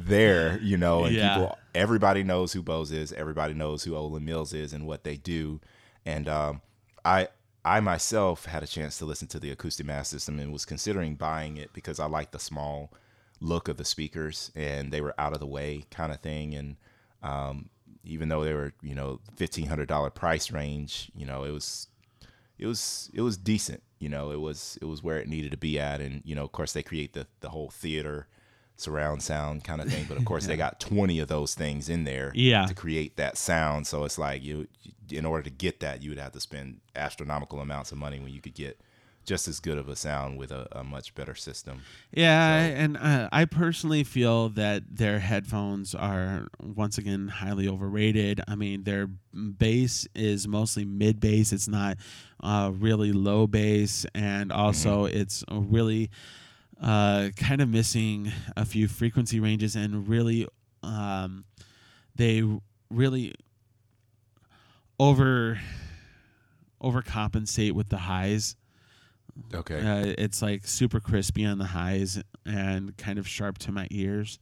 there, 0.00 0.58
you 0.60 0.76
know, 0.76 1.04
and 1.04 1.14
Yeah. 1.14 1.34
people 1.34 1.58
everybody 1.74 2.22
knows 2.22 2.52
who 2.52 2.62
Bose 2.62 2.92
is, 2.92 3.12
everybody 3.12 3.54
knows 3.54 3.84
who 3.84 3.92
Olan 3.92 4.22
Mills 4.22 4.52
is 4.52 4.72
and 4.72 4.86
what 4.86 5.04
they 5.04 5.16
do. 5.16 5.60
And 6.04 6.28
um 6.28 6.60
I 7.04 7.28
I 7.64 7.80
myself 7.80 8.46
had 8.46 8.62
a 8.62 8.66
chance 8.66 8.98
to 8.98 9.04
listen 9.04 9.28
to 9.28 9.40
the 9.40 9.50
acoustic 9.50 9.86
mass 9.86 10.08
system 10.08 10.38
and 10.38 10.52
was 10.52 10.64
considering 10.64 11.14
buying 11.14 11.56
it 11.56 11.72
because 11.72 12.00
I 12.00 12.06
liked 12.06 12.32
the 12.32 12.38
small 12.38 12.92
look 13.40 13.68
of 13.68 13.76
the 13.76 13.84
speakers 13.84 14.50
and 14.54 14.92
they 14.92 15.00
were 15.00 15.14
out 15.18 15.32
of 15.32 15.40
the 15.40 15.46
way 15.46 15.84
kind 15.90 16.12
of 16.12 16.20
thing. 16.20 16.54
And 16.54 16.76
um, 17.22 17.68
even 18.04 18.28
though 18.28 18.44
they 18.44 18.54
were 18.54 18.72
you 18.82 18.94
know 18.94 19.20
fifteen 19.36 19.66
hundred 19.66 19.88
dollar 19.88 20.10
price 20.10 20.50
range 20.50 21.10
you 21.14 21.26
know 21.26 21.44
it 21.44 21.50
was 21.50 21.88
it 22.58 22.66
was 22.66 23.10
it 23.12 23.20
was 23.20 23.36
decent 23.36 23.82
you 23.98 24.08
know 24.08 24.30
it 24.30 24.40
was 24.40 24.78
it 24.80 24.86
was 24.86 25.02
where 25.02 25.18
it 25.18 25.28
needed 25.28 25.50
to 25.50 25.58
be 25.58 25.78
at. 25.78 26.00
And 26.00 26.22
you 26.24 26.34
know 26.34 26.44
of 26.44 26.52
course 26.52 26.72
they 26.72 26.82
create 26.82 27.12
the 27.12 27.26
the 27.40 27.50
whole 27.50 27.68
theater 27.68 28.26
surround 28.80 29.22
sound 29.22 29.62
kind 29.64 29.80
of 29.80 29.88
thing 29.90 30.04
but 30.08 30.16
of 30.16 30.24
course 30.30 30.46
they 30.46 30.56
got 30.56 30.80
20 30.80 31.18
of 31.20 31.28
those 31.28 31.54
things 31.54 31.88
in 31.88 32.04
there 32.04 32.32
Yeah. 32.34 32.66
to 32.66 32.74
create 32.74 33.16
that 33.16 33.36
sound. 33.36 33.86
So 33.86 34.04
it's 34.04 34.18
like 34.18 34.42
you 34.42 34.66
in 35.10 35.24
order 35.26 35.42
to 35.42 35.50
get 35.50 35.80
that 35.80 36.02
you 36.02 36.10
would 36.10 36.18
have 36.18 36.32
to 36.32 36.40
spend 36.40 36.80
astronomical 36.94 37.60
amounts 37.60 37.92
of 37.92 37.98
money 37.98 38.18
when 38.20 38.32
you 38.32 38.40
could 38.40 38.54
get 38.54 38.80
just 39.26 39.46
as 39.46 39.60
good 39.60 39.76
of 39.76 39.88
a 39.88 39.94
sound 39.94 40.38
with 40.38 40.50
a, 40.50 40.66
a 40.72 40.82
much 40.82 41.14
better 41.14 41.34
system. 41.34 41.82
Yeah, 42.12 42.66
So- 42.66 42.74
and 42.74 42.96
uh, 42.96 43.28
I 43.30 43.44
personally 43.44 44.02
feel 44.02 44.48
that 44.50 44.82
their 44.96 45.18
headphones 45.18 45.94
are 45.94 46.46
once 46.62 46.96
again 46.96 47.28
highly 47.28 47.68
overrated. 47.68 48.40
I 48.48 48.54
mean, 48.54 48.84
their 48.84 49.08
bass 49.34 50.08
is 50.14 50.48
mostly 50.48 50.84
mid 50.86 51.20
bass; 51.20 51.52
it's 51.52 51.68
not 51.68 51.98
uh, 52.42 52.72
really 52.74 53.12
low 53.12 53.46
bass, 53.46 54.06
and 54.14 54.50
also 54.50 55.04
it's 55.04 55.44
really 55.50 56.10
uh, 56.80 57.28
kind 57.36 57.60
of 57.60 57.68
missing 57.68 58.32
a 58.56 58.64
few 58.64 58.88
frequency 58.88 59.40
ranges, 59.40 59.76
and 59.76 60.08
really, 60.08 60.46
um, 60.82 61.44
they 62.14 62.42
really 62.90 63.34
over 64.98 65.60
overcompensate 66.82 67.72
with 67.72 67.88
the 67.88 67.98
highs. 67.98 68.56
okay 69.54 69.80
Uh, 69.80 70.14
it's 70.18 70.42
like 70.42 70.66
super 70.66 71.00
crispy 71.00 71.44
on 71.44 71.58
the 71.58 71.66
highs 71.66 72.22
and 72.46 72.96
kind 72.96 73.18
of 73.18 73.28
sharp 73.28 73.58
to 73.58 73.72
my 73.72 73.86
ears. 73.90 74.38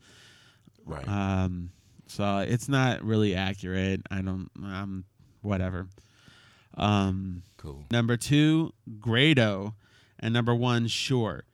right 0.86 1.06
Um, 1.06 1.70
so 2.06 2.38
it's 2.38 2.68
not 2.68 3.04
really 3.04 3.34
accurate. 3.34 4.02
I 4.10 4.22
don't. 4.22 4.48
Um, 4.62 5.04
whatever. 5.42 5.88
Um, 6.74 7.42
cool 7.56 7.84
number 7.90 8.16
two, 8.16 8.72
Grado, 9.00 9.74
and 10.18 10.32
number 10.32 10.54
one, 10.54 10.86
Shure. 10.86 11.44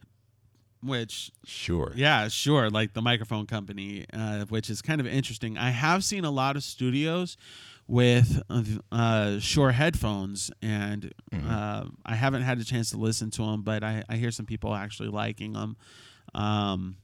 Which 0.85 1.33
sure 1.45 1.93
yeah, 1.97 2.29
sure. 2.29 2.69
Like 2.69 2.93
the 2.93 3.01
microphone 3.01 3.47
company, 3.47 4.05
uh, 4.13 4.45
which 4.47 4.69
is 4.69 4.83
kind 4.83 5.01
of 5.01 5.07
interesting. 5.07 5.57
I 5.57 5.71
have 5.71 6.05
seen 6.05 6.25
a 6.25 6.31
lot 6.31 6.57
of 6.57 6.63
studios 6.63 7.37
with 7.87 8.43
uh, 8.93 9.39
Shure 9.41 9.73
headphones, 9.73 10.51
and 10.63 11.13
uh, 11.49 11.85
I 12.05 12.15
haven't 12.15 12.43
had 12.43 12.59
a 12.59 12.65
chance 12.65 12.91
to 12.91 12.97
listen 12.97 13.31
to 13.33 13.43
them, 13.43 13.63
but 13.63 13.85
I, 13.85 14.03
I 14.09 14.17
hear 14.17 14.31
some 14.31 14.47
people 14.47 14.75
actually 14.75 15.09
liking 15.09 15.53
them. 15.53 15.77
Um, 16.35 16.97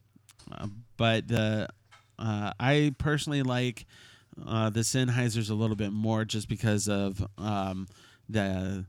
uh, 0.50 0.68
but 0.96 1.28
the 1.28 1.68
uh, 2.18 2.52
I 2.58 2.94
personally 2.98 3.42
like 3.42 3.86
uh, 4.46 4.70
the 4.70 4.80
Sennheisers 4.80 5.50
a 5.50 5.54
little 5.54 5.76
bit 5.76 5.92
more, 5.92 6.24
just 6.24 6.48
because 6.48 6.88
of 6.88 7.24
um, 7.38 7.86
the 8.28 8.84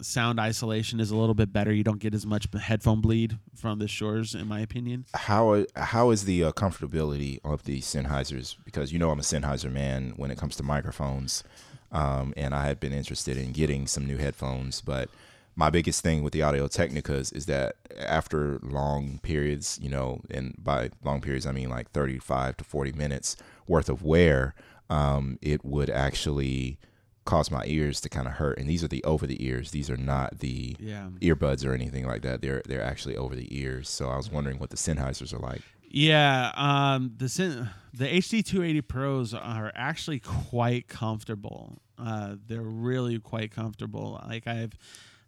sound 0.00 0.40
isolation 0.40 1.00
is 1.00 1.10
a 1.10 1.16
little 1.16 1.34
bit 1.34 1.52
better. 1.52 1.72
You 1.72 1.84
don't 1.84 1.98
get 1.98 2.14
as 2.14 2.26
much 2.26 2.48
headphone 2.58 3.00
bleed 3.00 3.38
from 3.54 3.78
the 3.78 3.86
Shures, 3.86 4.38
in 4.38 4.48
my 4.48 4.60
opinion. 4.60 5.06
how 5.14 5.64
how 5.76 6.10
is 6.10 6.24
the 6.24 6.44
uh, 6.44 6.52
comfortability 6.52 7.40
of 7.44 7.64
the 7.64 7.80
Sennheisers? 7.80 8.56
Because 8.64 8.92
you 8.92 8.98
know 8.98 9.10
I'm 9.10 9.18
a 9.18 9.22
Sennheiser 9.22 9.70
man 9.70 10.12
when 10.16 10.30
it 10.30 10.38
comes 10.38 10.56
to 10.56 10.62
microphones, 10.62 11.44
um, 11.92 12.32
and 12.36 12.54
I 12.54 12.66
had 12.66 12.80
been 12.80 12.92
interested 12.92 13.36
in 13.36 13.52
getting 13.52 13.86
some 13.86 14.06
new 14.06 14.16
headphones. 14.16 14.80
But 14.80 15.08
my 15.54 15.70
biggest 15.70 16.02
thing 16.02 16.22
with 16.22 16.32
the 16.32 16.42
Audio 16.42 16.68
Technicas 16.68 17.34
is 17.34 17.46
that 17.46 17.76
after 17.98 18.58
long 18.62 19.18
periods, 19.22 19.78
you 19.82 19.88
know, 19.88 20.20
and 20.30 20.54
by 20.58 20.90
long 21.02 21.20
periods 21.20 21.46
I 21.46 21.52
mean 21.52 21.70
like 21.70 21.90
35 21.92 22.58
to 22.58 22.64
40 22.64 22.92
minutes 22.92 23.36
worth 23.66 23.88
of 23.88 24.02
wear, 24.02 24.54
um, 24.90 25.38
it 25.40 25.64
would 25.64 25.90
actually 25.90 26.78
cause 27.26 27.50
my 27.50 27.62
ears 27.66 28.00
to 28.00 28.08
kind 28.08 28.26
of 28.26 28.34
hurt. 28.34 28.58
And 28.58 28.66
these 28.68 28.82
are 28.82 28.88
the 28.88 29.04
over 29.04 29.26
the 29.26 29.44
ears; 29.46 29.70
these 29.72 29.90
are 29.90 29.96
not 29.98 30.38
the 30.38 30.76
Yeah. 30.80 31.10
earbuds 31.20 31.66
or 31.66 31.74
anything 31.74 32.06
like 32.06 32.22
that. 32.22 32.40
They're 32.40 32.62
they're 32.66 32.82
actually 32.82 33.16
over 33.16 33.36
the 33.36 33.46
ears. 33.54 33.88
So 33.90 34.08
I 34.08 34.16
was 34.16 34.30
wondering 34.30 34.58
what 34.58 34.70
the 34.70 34.76
Sennheisers 34.76 35.34
are 35.34 35.38
like. 35.38 35.60
Yeah, 35.88 36.50
um, 36.56 37.12
the 37.18 37.28
Syn- 37.28 37.68
the 37.94 38.06
HD 38.06 38.42
280 38.44 38.80
Pros 38.82 39.34
are 39.34 39.70
actually 39.74 40.18
quite 40.20 40.88
comfortable. 40.88 41.78
Uh, 41.98 42.36
they're 42.46 42.60
really 42.62 43.18
quite 43.20 43.50
comfortable. 43.50 44.20
Like 44.26 44.46
I've 44.46 44.72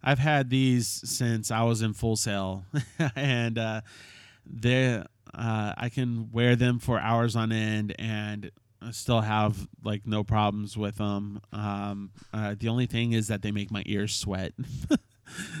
I've 0.03 0.19
had 0.19 0.49
these 0.49 0.87
since 0.87 1.49
I 1.51 1.63
was 1.63 1.81
in 1.81 1.93
Full 1.93 2.15
Sail, 2.17 2.65
and 3.15 3.57
uh, 3.57 3.81
they 4.45 5.03
uh, 5.33 5.73
I 5.77 5.89
can 5.89 6.29
wear 6.31 6.55
them 6.55 6.79
for 6.79 6.99
hours 6.99 7.35
on 7.35 7.51
end 7.51 7.95
and 7.99 8.51
I 8.81 8.91
still 8.91 9.21
have 9.21 9.67
like 9.83 10.07
no 10.07 10.23
problems 10.23 10.77
with 10.77 10.97
them. 10.97 11.41
Um, 11.51 12.11
uh, 12.33 12.55
the 12.57 12.69
only 12.69 12.85
thing 12.85 13.11
is 13.13 13.27
that 13.27 13.41
they 13.41 13.51
make 13.51 13.71
my 13.71 13.83
ears 13.85 14.15
sweat. 14.15 14.53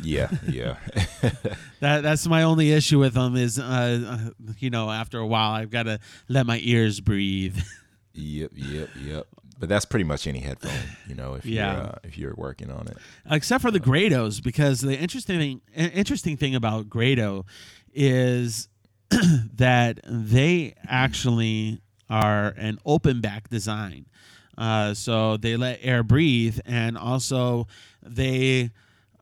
Yeah, 0.01 0.31
yeah, 0.47 0.77
That 1.79 2.01
that's 2.01 2.25
my 2.25 2.41
only 2.41 2.71
issue 2.71 2.97
with 2.97 3.13
them 3.13 3.35
is, 3.35 3.59
uh, 3.59 4.31
uh, 4.41 4.51
you 4.57 4.71
know, 4.71 4.89
after 4.89 5.19
a 5.19 5.27
while 5.27 5.51
I've 5.51 5.69
got 5.69 5.83
to 5.83 5.99
let 6.27 6.47
my 6.47 6.59
ears 6.63 6.99
breathe. 6.99 7.55
yep, 8.15 8.49
yep, 8.55 8.89
yep. 8.99 9.27
But 9.59 9.69
that's 9.69 9.85
pretty 9.85 10.05
much 10.05 10.25
any 10.25 10.39
headphone, 10.39 10.71
you 11.07 11.13
know, 11.13 11.35
if 11.35 11.45
Yeah. 11.45 11.71
you're 11.75 11.83
uh, 11.85 11.95
if 12.03 12.17
you're 12.17 12.33
working 12.35 12.71
on 12.71 12.87
it. 12.87 12.97
except 13.29 13.61
for 13.61 13.69
the 13.69 13.79
Grados, 13.79 14.41
because 14.41 14.81
the 14.81 14.97
interesting 14.97 15.37
thing, 15.37 15.61
interesting 15.75 16.35
thing 16.35 16.55
about 16.55 16.89
Grado 16.89 17.45
is 17.93 18.69
that 19.11 19.99
they 20.07 20.73
actually 20.87 21.79
are 22.09 22.53
an 22.57 22.79
open 22.85 23.21
back 23.21 23.49
design. 23.49 24.05
Uh, 24.57 24.93
so 24.93 25.37
they 25.37 25.55
let 25.55 25.79
air 25.81 26.03
breathe, 26.03 26.59
and 26.65 26.97
also 26.97 27.67
they 28.03 28.71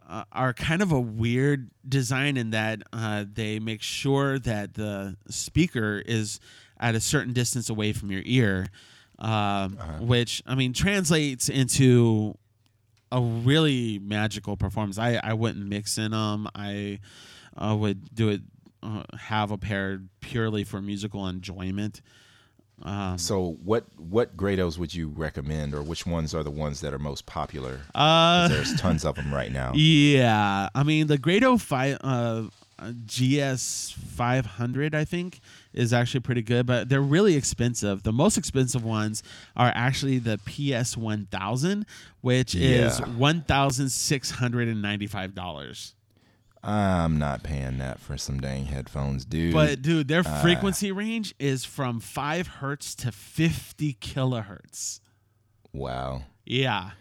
uh, 0.10 0.24
are 0.32 0.54
kind 0.54 0.82
of 0.82 0.92
a 0.92 1.00
weird 1.00 1.70
design 1.88 2.38
in 2.38 2.50
that 2.52 2.82
uh, 2.92 3.26
they 3.32 3.60
make 3.60 3.82
sure 3.82 4.40
that 4.40 4.74
the 4.74 5.16
speaker 5.30 6.02
is 6.06 6.40
at 6.80 6.96
a 6.96 7.00
certain 7.00 7.34
distance 7.34 7.70
away 7.70 7.94
from 7.94 8.12
your 8.12 8.22
ear, 8.26 8.68
um, 9.20 9.78
which 10.00 10.42
I 10.48 10.56
mean 10.56 10.74
translates 10.74 11.50
into 11.50 12.36
a 13.12 13.22
really 13.22 14.00
magical 14.00 14.58
performance. 14.58 14.98
I 14.98 15.20
I 15.24 15.34
wouldn't 15.34 15.68
mix 15.68 15.98
in 15.98 16.12
them. 16.12 16.48
I 16.56 17.00
uh, 17.56 17.76
would 17.78 18.14
do 18.14 18.30
it. 18.30 18.42
Uh, 18.82 19.04
have 19.18 19.52
a 19.52 19.58
pair 19.58 20.02
purely 20.22 20.64
for 20.64 20.82
musical 20.82 21.28
enjoyment. 21.28 22.02
Um, 22.84 23.18
So 23.18 23.58
what 23.64 23.86
what 23.98 24.38
Grados 24.38 24.78
would 24.78 24.94
you 24.94 25.08
recommend, 25.10 25.74
or 25.74 25.82
which 25.82 26.06
ones 26.06 26.36
are 26.36 26.44
the 26.44 26.52
ones 26.52 26.82
that 26.82 26.94
are 26.94 27.00
most 27.00 27.26
popular? 27.26 27.82
uh, 27.96 28.48
There's 28.48 28.80
tons 28.80 29.04
of 29.04 29.16
them 29.16 29.34
right 29.34 29.52
now. 29.52 29.74
Yeah, 29.74 30.70
I 30.76 30.84
mean 30.84 31.08
the 31.08 31.18
Grado 31.18 31.58
five 31.58 31.98
uh, 32.02 32.44
GS 33.08 33.96
five 34.16 34.46
hundred, 34.46 34.94
I 34.94 35.04
think, 35.06 35.40
is 35.74 35.92
actually 35.94 36.20
pretty 36.20 36.44
good, 36.44 36.66
but 36.68 36.90
they're 36.90 37.02
really 37.02 37.36
expensive. 37.36 38.04
The 38.04 38.14
most 38.14 38.38
expensive 38.38 38.84
ones 38.84 39.24
are 39.56 39.72
actually 39.74 40.20
the 40.20 40.38
PS 40.46 40.96
one 40.96 41.26
thousand, 41.32 41.86
which 42.22 42.54
is 42.54 43.00
one 43.00 43.42
thousand 43.42 43.90
six 43.90 44.30
hundred 44.32 44.68
and 44.68 44.82
ninety 44.82 45.08
five 45.08 45.34
dollars. 45.34 45.96
I'm 46.64 47.18
not 47.20 47.44
paying 47.44 47.78
that 47.78 48.00
for 48.00 48.18
some 48.18 48.40
dang 48.40 48.66
headphones, 48.66 49.26
dude. 49.26 49.54
But 49.54 49.82
dude, 49.82 50.08
their 50.08 50.22
uh, 50.26 50.42
frequency 50.42 50.92
range 50.92 51.34
is 51.40 51.64
from 51.66 52.00
five 52.00 52.48
hertz 52.48 52.96
to 52.96 53.12
fifty 53.12 53.94
kilohertz. 53.94 55.00
wow, 55.74 56.24
Yeah. 56.46 56.92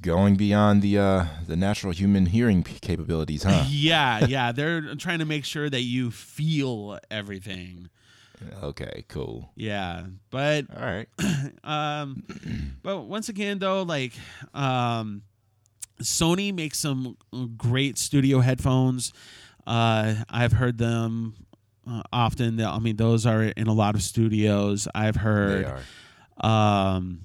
going 0.00 0.36
beyond 0.36 0.82
the 0.82 0.98
uh, 0.98 1.24
the 1.46 1.56
natural 1.56 1.92
human 1.92 2.26
hearing 2.26 2.62
capabilities, 2.62 3.42
huh? 3.42 3.64
Yeah, 3.70 4.26
yeah. 4.26 4.52
They're 4.52 4.94
trying 4.96 5.20
to 5.20 5.24
make 5.24 5.44
sure 5.44 5.68
that 5.70 5.80
you 5.82 6.10
feel 6.10 6.98
everything. 7.10 7.88
okay, 8.62 9.04
cool. 9.08 9.50
Yeah. 9.56 10.04
But 10.30 10.66
All 10.76 10.82
right. 10.84 11.08
um 11.64 12.24
but 12.82 13.02
once 13.02 13.28
again 13.30 13.58
though 13.58 13.82
like 13.82 14.12
um 14.52 15.22
sony 16.04 16.54
makes 16.54 16.78
some 16.78 17.16
great 17.56 17.98
studio 17.98 18.40
headphones 18.40 19.12
uh 19.66 20.14
i've 20.30 20.52
heard 20.52 20.78
them 20.78 21.34
uh, 21.90 22.02
often 22.12 22.60
i 22.60 22.78
mean 22.78 22.96
those 22.96 23.26
are 23.26 23.42
in 23.42 23.66
a 23.66 23.72
lot 23.72 23.94
of 23.94 24.02
studios 24.02 24.86
i've 24.94 25.14
They 25.14 25.20
heard 25.20 25.72
are. 26.42 26.94
um 26.96 27.20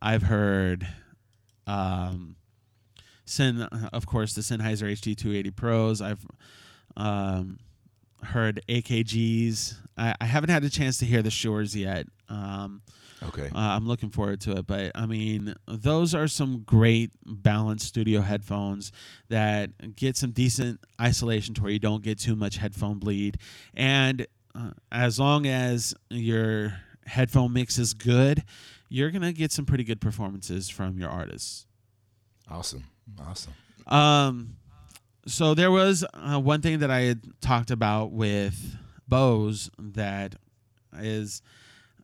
i've 0.00 0.22
heard 0.22 0.86
um 1.66 2.36
Sen, 3.24 3.62
of 3.94 4.04
course, 4.04 4.34
the 4.34 4.42
Sennheiser 4.42 4.90
HD 4.92 5.16
280 5.16 5.50
Pros. 5.52 6.02
I've 6.02 6.26
um, 6.98 7.58
heard 8.22 8.60
AKGs. 8.68 9.74
I, 9.96 10.14
I 10.20 10.24
haven't 10.26 10.50
had 10.50 10.64
a 10.64 10.68
chance 10.68 10.98
to 10.98 11.06
hear 11.06 11.22
the 11.22 11.30
Shures 11.30 11.74
yet. 11.74 12.06
Um, 12.28 12.82
Okay. 13.28 13.48
uh, 13.54 13.58
I'm 13.58 13.86
looking 13.86 14.10
forward 14.10 14.40
to 14.42 14.52
it, 14.58 14.66
but 14.66 14.92
I 14.94 15.06
mean, 15.06 15.54
those 15.66 16.14
are 16.14 16.26
some 16.26 16.62
great 16.64 17.12
balanced 17.24 17.86
studio 17.86 18.20
headphones 18.20 18.92
that 19.28 19.96
get 19.96 20.16
some 20.16 20.32
decent 20.32 20.80
isolation 21.00 21.54
to 21.54 21.62
where 21.62 21.70
you 21.70 21.78
don't 21.78 22.02
get 22.02 22.18
too 22.18 22.36
much 22.36 22.56
headphone 22.56 22.98
bleed. 22.98 23.38
And 23.74 24.26
uh, 24.54 24.70
as 24.90 25.18
long 25.18 25.46
as 25.46 25.94
your 26.10 26.74
headphone 27.06 27.52
mix 27.52 27.78
is 27.78 27.94
good, 27.94 28.44
you're 28.88 29.10
gonna 29.10 29.32
get 29.32 29.52
some 29.52 29.64
pretty 29.64 29.84
good 29.84 30.00
performances 30.00 30.68
from 30.68 30.98
your 30.98 31.10
artists. 31.10 31.66
Awesome. 32.50 32.84
Awesome. 33.20 33.52
Um, 33.86 34.56
so 35.26 35.54
there 35.54 35.70
was 35.70 36.04
uh, 36.14 36.40
one 36.40 36.60
thing 36.60 36.80
that 36.80 36.90
I 36.90 37.02
had 37.02 37.22
talked 37.40 37.70
about 37.70 38.12
with 38.12 38.76
Bose 39.08 39.70
that 39.78 40.34
is 40.98 41.42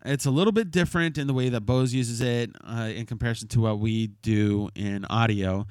it's 0.05 0.27
a 0.27 0.31
little 0.31 0.53
bit 0.53 0.71
different 0.71 1.19
in 1.19 1.27
the 1.27 1.35
way 1.35 1.49
that 1.49 1.63
Bose 1.63 1.93
uses 1.93 2.21
it 2.21 2.51
uh, 2.65 2.91
in 2.95 3.07
comparison 3.07 3.49
to 3.49 3.61
what 3.61 3.79
we 3.79 4.09
do 4.23 4.69
in 4.75 5.05
audio. 5.07 5.67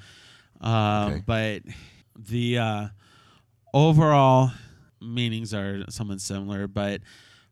Um, 0.60 1.12
Okay. 1.12 1.22
But 1.26 1.62
the 2.16 2.58
uh, 2.58 2.88
overall 3.72 4.50
meanings 5.00 5.54
are 5.54 5.84
somewhat 5.90 6.20
similar. 6.20 6.66
But 6.66 7.00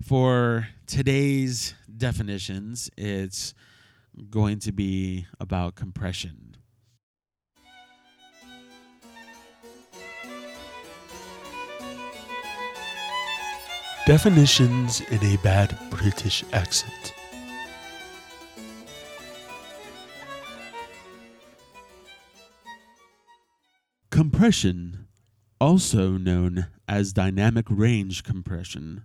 for 0.02 0.68
today's 0.87 1.75
definitions, 1.97 2.91
it's 2.97 3.54
going 4.30 4.58
to 4.60 4.73
be 4.73 5.26
about 5.41 5.75
compression. 5.75 6.46
Definitions 14.06 15.00
in 15.00 15.21
a 15.25 15.36
bad 15.38 15.76
British 15.90 16.45
accent. 16.52 17.12
Compression, 24.12 25.08
also 25.60 26.12
known 26.12 26.69
as 26.86 27.12
dynamic 27.12 27.66
range 27.69 28.23
compression, 28.23 29.02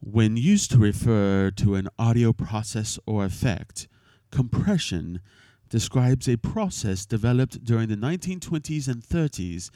when 0.00 0.36
used 0.36 0.72
to 0.72 0.78
refer 0.78 1.52
to 1.52 1.76
an 1.76 1.88
audio 1.96 2.32
process 2.32 2.98
or 3.06 3.24
effect, 3.24 3.86
compression 4.32 5.20
describes 5.68 6.28
a 6.28 6.36
process 6.36 7.06
developed 7.06 7.64
during 7.64 7.88
the 7.88 7.96
1920s 7.96 8.88
and 8.88 9.02
30s 9.02 9.70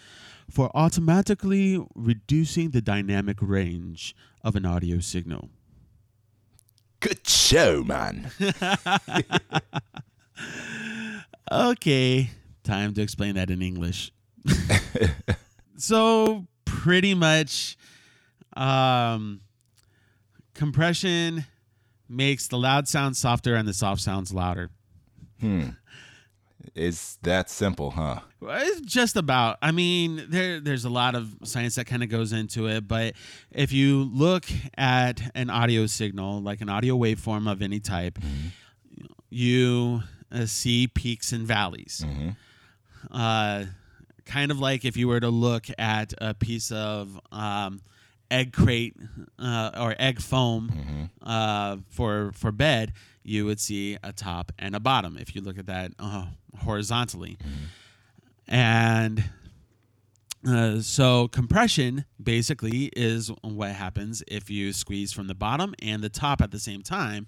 for 0.51 0.71
automatically 0.75 1.85
reducing 1.95 2.71
the 2.71 2.83
dynamic 2.83 3.39
range 3.41 4.15
of 4.43 4.57
an 4.57 4.67
audio 4.67 5.01
signal. 5.01 5.51
Good 7.01 7.27
show, 7.27 7.83
man. 7.83 8.31
Okay, 11.53 12.31
time 12.65 12.95
to 12.95 13.03
explain 13.03 13.35
that 13.35 13.51
in 13.51 13.61
English. 13.61 14.11
so 15.77 16.47
pretty 16.65 17.15
much 17.15 17.77
um 18.57 19.41
compression 20.55 21.45
makes 22.09 22.49
the 22.49 22.57
loud 22.59 22.89
sound 22.89 23.17
softer 23.17 23.55
and 23.55 23.69
the 23.69 23.75
soft 23.75 24.01
sounds 24.01 24.33
louder. 24.33 24.71
Hmm. 25.43 25.69
It's 26.77 27.17
that 27.23 27.51
simple, 27.51 27.91
huh? 27.91 28.21
It's 28.41 28.81
just 28.83 29.17
about. 29.17 29.59
I 29.61 29.73
mean, 29.73 30.25
there 30.29 30.61
there's 30.61 30.85
a 30.85 30.89
lot 30.91 31.15
of 31.17 31.35
science 31.43 31.75
that 31.75 31.87
kind 31.87 32.03
of 32.05 32.09
goes 32.09 32.33
into 32.33 32.69
it, 32.69 32.87
but 32.87 33.15
if 33.51 33.73
you 33.73 34.05
look 34.05 34.45
at 34.79 35.21
an 35.35 35.51
audio 35.51 35.87
signal, 35.87 36.41
like 36.41 36.61
an 36.61 36.69
audio 36.69 36.97
waveform 36.97 37.51
of 37.51 37.63
any 37.63 37.81
type, 37.81 38.19
you 39.29 40.03
uh, 40.31 40.47
see 40.47 40.87
peaks 40.87 41.33
and 41.33 41.47
valleys. 41.47 42.05
Mm-hmm. 42.07 42.31
uh, 43.11 43.65
kind 44.25 44.51
of 44.53 44.61
like 44.61 44.85
if 44.85 44.97
you 44.97 45.09
were 45.09 45.19
to 45.21 45.31
look 45.31 45.67
at 45.79 46.15
a 46.19 46.33
piece 46.33 46.71
of 46.71 47.21
um, 47.33 47.81
egg 48.31 48.53
crate 48.53 48.95
uh, 49.39 49.71
or 49.79 49.97
egg 49.99 50.21
foam 50.21 50.71
Mm-hmm. 50.71 51.05
uh, 51.23 51.77
for 51.91 52.31
for 52.35 52.53
bed, 52.53 52.93
you 53.25 53.45
would 53.47 53.61
see 53.61 53.97
a 54.03 54.13
top 54.13 54.53
and 54.59 54.75
a 54.75 54.81
bottom 54.81 55.17
if 55.19 55.35
you 55.35 55.41
look 55.43 55.59
at 55.59 55.67
that 55.67 55.93
uh, 55.99 56.27
horizontally. 56.59 57.39
And 58.49 59.25
uh, 60.47 60.81
so 60.81 61.29
compression 61.29 62.05
basically 62.23 62.91
is 62.97 63.31
what 63.43 63.71
happens 63.71 64.23
if 64.27 64.51
you 64.51 64.73
squeeze 64.73 65.13
from 65.13 65.29
the 65.29 65.35
bottom 65.35 65.75
and 65.81 66.03
the 66.03 66.09
top 66.09 66.41
at 66.43 66.51
the 66.51 66.59
same 66.59 66.83
time. 66.83 67.27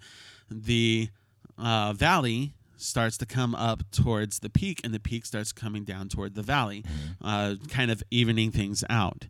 The 0.50 1.08
uh, 1.56 1.92
valley 1.92 2.54
starts 2.76 3.16
to 3.18 3.26
come 3.26 3.54
up 3.54 3.82
towards 3.92 4.40
the 4.40 4.50
peak, 4.50 4.80
and 4.84 4.92
the 4.92 4.98
peak 5.00 5.24
starts 5.24 5.52
coming 5.52 5.84
down 5.84 6.08
toward 6.08 6.34
the 6.34 6.42
valley, 6.42 6.84
uh, 7.22 7.54
kind 7.68 7.90
of 7.90 8.02
evening 8.10 8.50
things 8.50 8.82
out. 8.90 9.26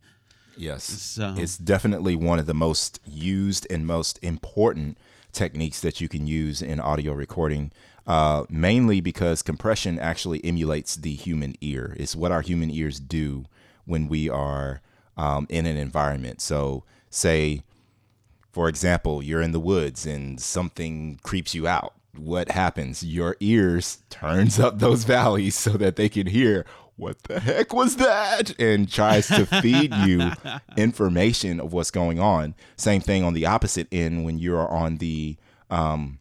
Yes. 0.57 0.85
So- 0.85 1.35
It's 1.37 1.57
definitely 1.59 2.17
one 2.17 2.39
of 2.39 2.47
the 2.47 2.55
most 2.55 3.01
used 3.07 3.67
and 3.71 3.87
most 3.87 4.19
important 4.23 4.97
techniques 5.35 5.81
that 5.81 6.01
you 6.01 6.09
can 6.09 6.27
use 6.27 6.63
in 6.63 6.81
audio 6.81 7.13
recording, 7.13 7.73
uh, 8.07 8.45
mainly 8.49 9.01
because 9.01 9.43
compression 9.43 9.99
actually 9.99 10.45
emulates 10.45 10.97
the 10.97 11.15
human 11.15 11.55
ear. 11.61 11.97
It's 11.99 12.17
what 12.17 12.33
our 12.33 12.43
human 12.43 12.71
ears 12.71 13.01
do 13.01 13.45
when 13.85 14.09
we 14.09 14.29
are 14.29 14.81
um, 15.17 15.47
in 15.51 15.67
an 15.67 15.77
environment. 15.77 16.41
So, 16.41 16.85
say, 17.11 17.63
for 18.53 18.69
example, 18.69 19.23
you're 19.23 19.43
in 19.43 19.53
the 19.53 19.61
woods 19.61 20.07
and 20.07 20.41
something 20.41 21.19
creeps 21.23 21.55
you 21.55 21.67
out. 21.67 21.95
What 22.17 22.51
happens? 22.51 23.03
Your 23.05 23.37
ears 23.41 23.99
turns 24.11 24.61
up 24.61 24.79
those 24.79 25.05
valleys 25.05 25.57
so 25.57 25.71
that 25.71 25.97
they 25.97 26.09
can 26.09 26.27
hear 26.27 26.65
what 26.97 27.23
the 27.25 27.41
heck 27.41 27.73
was 27.73 27.97
that 27.97 28.59
and 28.61 28.91
tries 28.91 29.27
to 29.29 29.47
feed 29.47 29.93
you 29.95 30.31
information 30.77 31.61
of 31.61 31.73
what's 31.73 31.91
going 31.91 32.21
on. 32.21 32.55
Same 32.77 33.01
thing 33.01 33.25
on 33.25 33.35
the 33.35 33.47
opposite 33.47 33.89
end 33.91 34.25
when 34.25 34.39
you're 34.39 34.69
on 34.69 34.99
the 34.99 35.37
um, 35.71 36.19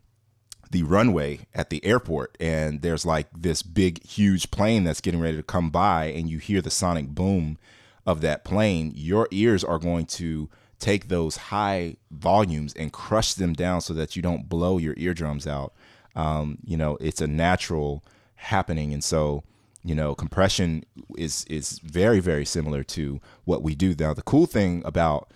the 0.72 0.84
runway 0.84 1.42
at 1.54 1.70
the 1.70 1.84
airport 1.86 2.36
and 2.40 2.82
there's 2.82 3.06
like 3.06 3.28
this 3.36 3.62
big 3.62 4.04
huge 4.04 4.50
plane 4.50 4.84
that's 4.84 5.02
getting 5.02 5.20
ready 5.22 5.38
to 5.38 5.44
come 5.44 5.70
by 5.70 6.06
and 6.06 6.30
you 6.30 6.40
hear 6.40 6.62
the 6.62 6.72
sonic 6.72 7.10
boom 7.10 7.60
of 8.08 8.22
that 8.22 8.44
plane 8.44 8.92
your 8.96 9.28
ears 9.30 9.64
are 9.64 9.78
going 9.78 10.08
to 10.08 10.50
take 10.80 11.10
those 11.10 11.38
high 11.38 11.96
volumes 12.10 12.74
and 12.74 12.92
crush 12.92 13.36
them 13.36 13.54
down 13.54 13.82
so 13.82 13.94
that 13.94 14.16
you 14.16 14.24
don't 14.24 14.50
blow 14.50 14.80
your 14.80 14.96
eardrums 14.98 15.46
out 15.46 15.74
um, 16.16 16.58
you 16.66 16.76
know 16.76 16.98
it's 17.00 17.22
a 17.22 17.28
natural 17.28 18.04
happening. 18.44 18.94
And 18.94 19.04
so, 19.04 19.44
you 19.84 19.96
know, 19.96 20.15
compression 20.15 20.84
is 21.17 21.46
is 21.50 21.80
very 21.80 22.19
very 22.19 22.46
similar 22.46 22.84
to 22.84 23.19
what 23.46 23.62
we 23.63 23.76
do 23.76 23.93
now. 23.98 24.13
The 24.13 24.22
cool 24.24 24.46
thing 24.46 24.82
about 24.86 25.32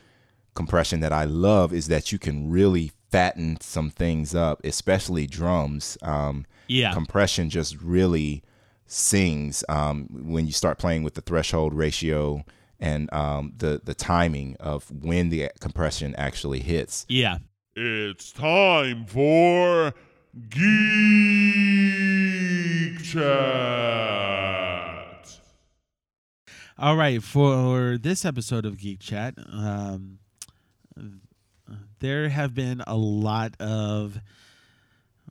compression 0.56 1.00
that 1.02 1.14
I 1.14 1.26
love 1.26 1.74
is 1.74 1.88
that 1.88 2.12
you 2.12 2.18
can 2.20 2.50
really 2.50 2.92
fatten 3.12 3.60
some 3.62 3.90
things 3.90 4.34
up, 4.36 4.60
especially 4.64 5.28
drums. 5.28 5.98
Um, 6.02 6.46
Yeah. 6.68 6.94
compression 6.94 7.50
just 7.50 7.80
really 7.82 8.44
sings 8.86 9.64
um, 9.70 10.08
when 10.12 10.46
you 10.46 10.52
start 10.54 10.78
playing 10.80 11.04
with 11.04 11.14
the 11.14 11.22
threshold 11.22 11.74
ratio 11.74 12.44
and 12.80 13.12
um, 13.14 13.54
the 13.58 13.82
the 13.84 13.94
timing 13.94 14.56
of 14.60 14.90
when 14.92 15.30
the 15.30 15.50
compression 15.60 16.16
actually 16.16 16.60
hits. 16.62 17.06
yeah. 17.10 17.38
It's 17.80 18.32
time 18.32 19.06
for 19.06 19.94
Geek 22.98 23.06
Chat. 23.06 23.30
All 26.80 26.96
right, 26.96 27.22
for 27.22 27.98
this 27.98 28.26
episode 28.26 28.66
of 28.66 28.78
Geek 28.78 29.00
Chat, 29.00 29.36
um, 29.52 30.18
there 32.00 32.30
have 32.30 32.56
been 32.56 32.82
a 32.88 32.96
lot 32.98 33.54
of 33.60 34.20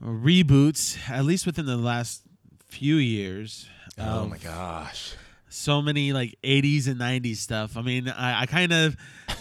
reboots, 0.00 0.98
at 1.10 1.24
least 1.24 1.44
within 1.46 1.66
the 1.66 1.76
last 1.76 2.22
few 2.68 2.96
years. 2.96 3.68
Oh 3.98 4.20
of 4.20 4.30
my 4.30 4.38
gosh. 4.38 5.14
So 5.48 5.82
many 5.82 6.12
like 6.12 6.36
80s 6.44 6.86
and 6.86 7.00
90s 7.00 7.38
stuff. 7.38 7.76
I 7.76 7.82
mean, 7.82 8.08
I, 8.08 8.42
I 8.42 8.46
kind 8.46 8.72
of. 8.72 8.96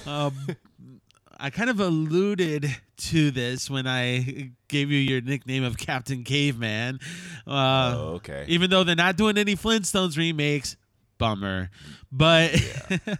Uh, 0.07 0.31
I 1.37 1.49
kind 1.49 1.69
of 1.69 1.81
alluded 1.81 2.73
to 2.97 3.31
this 3.31 3.69
when 3.69 3.87
I 3.87 4.51
gave 4.67 4.91
you 4.91 4.99
your 4.99 5.21
nickname 5.21 5.63
of 5.63 5.77
Captain 5.77 6.23
Caveman. 6.23 6.99
Uh, 7.47 7.93
oh, 7.95 8.13
okay. 8.15 8.45
even 8.47 8.69
though 8.69 8.83
they're 8.83 8.95
not 8.95 9.17
doing 9.17 9.37
any 9.37 9.55
Flintstones 9.55 10.17
remakes. 10.17 10.77
Bummer, 11.17 11.69
but 12.11 12.51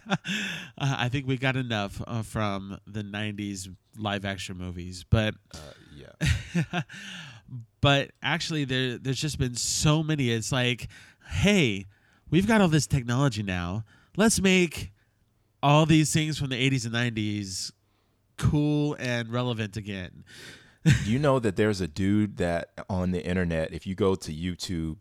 I 0.78 1.08
think 1.08 1.26
we 1.26 1.38
got 1.38 1.56
enough 1.56 2.02
uh, 2.06 2.20
from 2.20 2.78
the 2.86 3.02
'90s 3.02 3.74
live 3.96 4.26
action 4.26 4.58
movies. 4.58 5.06
But 5.08 5.34
Uh, 5.54 5.58
yeah. 5.96 6.82
but 7.80 8.10
actually, 8.22 8.64
there 8.64 8.98
there's 8.98 9.20
just 9.20 9.38
been 9.38 9.54
so 9.54 10.02
many. 10.02 10.30
It's 10.30 10.52
like, 10.52 10.88
hey, 11.26 11.86
we've 12.30 12.46
got 12.46 12.60
all 12.60 12.68
this 12.68 12.86
technology 12.86 13.42
now. 13.42 13.84
Let's 14.16 14.40
make 14.40 14.92
all 15.62 15.86
these 15.86 16.12
things 16.12 16.38
from 16.38 16.50
the 16.50 16.70
'80s 16.70 16.84
and 16.84 16.94
'90s 16.94 17.72
cool 18.38 18.96
and 18.98 19.30
relevant 19.30 19.76
again. 19.76 20.24
you 21.04 21.18
know 21.18 21.38
that 21.38 21.56
there's 21.56 21.80
a 21.80 21.88
dude 21.88 22.36
that 22.36 22.70
on 22.88 23.10
the 23.10 23.24
internet, 23.24 23.72
if 23.72 23.86
you 23.86 23.94
go 23.94 24.14
to 24.14 24.32
YouTube, 24.32 24.98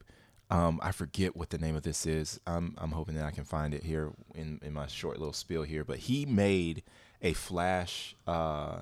um, 0.50 0.80
I 0.82 0.91
forget 0.91 1.36
what 1.36 1.50
the 1.52 1.58
name 1.58 1.76
of 1.76 1.84
this 1.84 2.06
is. 2.06 2.39
I'm 2.48 2.76
I'm 2.78 2.91
hoping 2.91 3.15
that 3.15 3.26
I 3.26 3.32
can 3.32 3.43
find 3.45 3.74
it 3.74 3.84
here 3.84 4.12
in, 4.34 4.60
in 4.63 4.74
my 4.74 4.88
short 4.88 5.17
little 5.19 5.34
spiel 5.34 5.63
here. 5.63 5.84
But 5.84 5.98
he 6.00 6.26
made 6.26 6.84
a 7.21 7.34
flash 7.34 8.15
uh, 8.28 8.82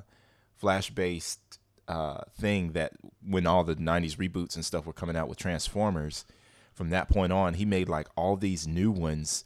flash 0.55 0.89
based 0.91 1.39
uh, 1.87 2.21
thing 2.39 2.71
that 2.73 2.93
when 3.25 3.45
all 3.47 3.63
the 3.63 3.75
'90s 3.75 4.15
reboots 4.17 4.55
and 4.55 4.63
stuff 4.65 4.85
were 4.85 4.93
coming 4.93 5.15
out 5.17 5.27
with 5.27 5.37
Transformers, 5.37 6.25
from 6.73 6.89
that 6.91 7.09
point 7.09 7.31
on, 7.33 7.53
he 7.55 7.65
made 7.65 7.87
like 7.89 8.07
all 8.15 8.35
these 8.37 8.65
new 8.67 8.91
ones. 8.91 9.43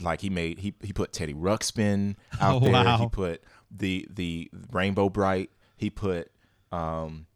Like 0.00 0.20
he 0.20 0.28
made 0.30 0.58
he 0.58 0.74
he 0.82 0.92
put 0.92 1.12
Teddy 1.12 1.32
Ruxpin 1.34 2.16
out 2.40 2.56
Oh, 2.56 2.60
there. 2.60 2.72
wow. 2.72 2.98
He 2.98 3.08
put 3.08 3.42
the 3.70 4.06
the 4.10 4.50
Rainbow 4.72 5.08
Brite. 5.08 5.50
He 5.76 5.90
put 5.90 6.30
um, 6.72 7.26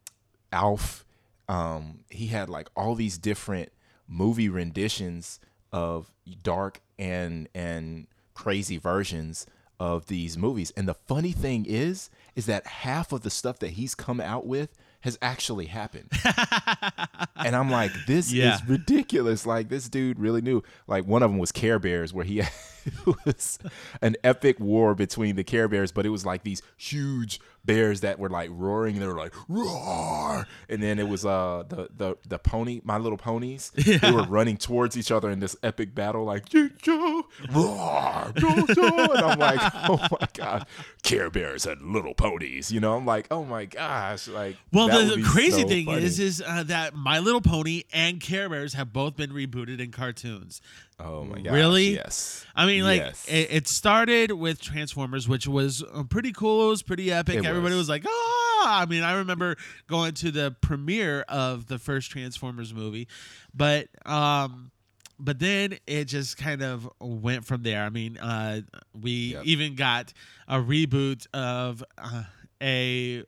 Alf. 0.53 1.05
Um, 1.49 2.01
he 2.11 2.29
had 2.29 2.49
like 2.49 2.69
all 2.77 2.95
these 2.95 3.19
different 3.19 3.71
movie 4.09 4.49
renditions 4.49 5.41
of 5.73 6.13
dark 6.43 6.81
and 6.99 7.49
and 7.55 8.07
crazy 8.35 8.77
versions 8.77 9.47
of 9.79 10.07
these 10.07 10.37
movies. 10.37 10.73
And 10.77 10.87
the 10.87 10.95
funny 10.95 11.33
thing 11.33 11.65
is, 11.67 12.11
is 12.37 12.47
that 12.47 12.67
half 12.67 13.13
of 13.13 13.23
the 13.23 13.31
stuff 13.31 13.59
that 13.61 13.71
he's 13.71 13.95
come 13.95 14.21
out 14.21 14.47
with 14.47 14.71
has 15.01 15.19
actually 15.23 15.65
happened. 15.67 16.11
and 17.37 17.57
I'm 17.57 17.71
like, 17.71 17.91
this 18.07 18.31
Yeah. 18.33 18.55
is 18.57 18.69
ridiculous. 18.69 19.47
Like 19.47 19.69
this 19.71 19.89
dude 19.89 20.19
really 20.19 20.43
knew. 20.43 20.63
Like 20.87 21.07
one 21.07 21.23
of 21.23 21.31
them 21.31 21.39
was 21.39 21.51
Care 21.53 21.79
Bears, 21.79 22.13
where 22.13 22.25
he 22.27 22.43
it 23.07 23.17
was 23.25 23.59
an 24.03 24.17
epic 24.25 24.59
war 24.61 24.95
between 24.95 25.37
the 25.37 25.45
Care 25.45 25.69
Bears, 25.69 25.93
but 25.93 26.07
it 26.07 26.11
was 26.11 26.25
like 26.25 26.43
these 26.43 26.63
huge 26.77 27.41
bears 27.65 28.01
that 28.01 28.19
were 28.19 28.31
like 28.31 28.51
roaring. 28.53 28.99
They 28.99 29.07
were 29.07 29.17
like 29.17 29.35
roar, 29.49 30.47
and 30.69 30.83
then 30.83 30.99
it 30.99 31.09
was 31.09 31.25
uh 31.25 31.65
the 31.69 31.89
the 31.95 32.17
the 32.27 32.39
pony, 32.39 32.81
My 32.85 32.99
Little 32.99 33.19
Ponies. 33.19 33.73
They 34.01 34.13
were 34.13 34.23
running 34.23 34.57
towards 34.57 34.97
each 34.97 35.11
other 35.11 35.31
in 35.31 35.41
this 35.41 35.57
epic 35.63 35.95
battle, 35.95 36.25
like 36.25 36.49
"Choo-choo, 36.49 37.25
roar, 37.53 38.33
choo-choo," 38.39 38.83
and 38.83 39.19
I'm 39.19 39.39
like, 39.39 39.61
oh 39.75 39.99
my 39.99 40.29
god, 40.33 40.67
Care 41.03 41.29
Bears 41.29 41.67
and 41.67 41.93
Little 41.93 42.15
Ponies. 42.15 42.71
You 42.71 42.81
know, 42.81 42.97
I'm 42.97 43.05
like, 43.05 43.27
oh 43.31 43.45
my 43.45 43.65
gosh, 43.67 44.29
like. 44.29 44.57
Well, 44.73 44.89
the 44.89 45.23
crazy 45.23 45.63
so 45.63 45.69
thing 45.69 45.87
funny. 45.87 46.05
is, 46.05 46.19
is 46.19 46.43
uh, 46.47 46.63
that 46.65 46.95
My 46.95 47.19
Little 47.19 47.41
Pony 47.41 47.83
and 47.93 48.21
Care 48.21 48.49
Bears 48.49 48.75
have 48.75 48.93
both 48.93 49.17
been 49.17 49.31
rebooted 49.31 49.81
in 49.81 49.91
cartoons. 49.91 50.61
Oh 51.03 51.25
my 51.25 51.41
god! 51.41 51.53
really? 51.53 51.95
Yes. 51.95 52.45
I 52.55 52.67
mean, 52.67 52.85
like 52.85 53.01
Yes. 53.01 53.27
it, 53.29 53.49
it 53.51 53.69
started 53.69 54.33
with 54.33 54.61
Transformers, 54.61 55.29
which 55.29 55.47
was 55.47 55.83
uh, 55.83 56.03
pretty 56.05 56.33
cool. 56.33 56.67
It 56.67 56.71
was 56.71 56.83
pretty 56.83 57.11
epic. 57.13 57.37
It 57.37 57.45
Everybody 57.47 57.75
was. 57.75 57.83
was 57.83 57.89
like, 57.89 58.05
"Oh!" 58.07 58.65
I 58.67 58.85
mean, 58.87 59.03
I 59.03 59.15
remember 59.19 59.57
going 59.87 60.13
to 60.15 60.31
the 60.31 60.55
premiere 60.61 61.23
of 61.29 61.67
the 61.67 61.79
first 61.79 62.11
Transformers 62.11 62.75
movie, 62.75 63.09
but 63.55 63.89
um, 64.05 64.71
but 65.19 65.39
then 65.39 65.79
it 65.87 66.05
just 66.07 66.37
kind 66.37 66.63
of 66.63 66.89
went 67.01 67.45
from 67.47 67.63
there. 67.63 67.83
I 67.83 67.89
mean, 67.91 68.19
uh, 68.19 68.61
we 69.01 69.11
Yep. 69.35 69.45
even 69.47 69.75
got 69.77 70.13
a 70.49 70.57
reboot 70.59 71.27
of 71.33 71.83
uh, 71.97 72.25
a 72.63 73.25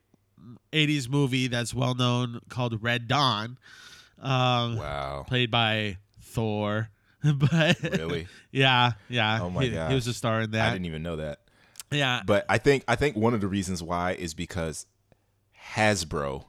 80s 0.73 1.09
movie 1.09 1.47
that's 1.49 1.73
well 1.73 1.95
known 1.95 2.41
called 2.49 2.83
Red 2.83 3.09
Dawn. 3.09 3.57
Um, 4.21 4.77
Wow. 4.77 5.25
played 5.27 5.51
by 5.51 5.99
Thor. 6.21 6.91
but 7.35 7.81
Really? 7.83 8.27
yeah, 8.51 8.93
yeah. 9.09 9.41
Oh 9.43 9.51
my 9.51 9.65
he, 9.65 9.71
he 9.71 9.95
was 9.95 10.07
a 10.07 10.15
star 10.15 10.41
in 10.43 10.51
that. 10.53 10.69
I 10.69 10.73
didn't 10.73 10.87
even 10.87 11.03
know 11.03 11.17
that. 11.17 11.41
Yeah, 11.91 12.23
But 12.25 12.47
I 12.49 12.57
think 12.59 12.85
I 12.89 12.97
think 12.97 13.17
one 13.17 13.35
of 13.35 13.41
the 13.43 13.49
reasons 13.49 13.83
why 13.83 14.13
is 14.13 14.33
because 14.35 14.87
Hasbro 15.75 16.45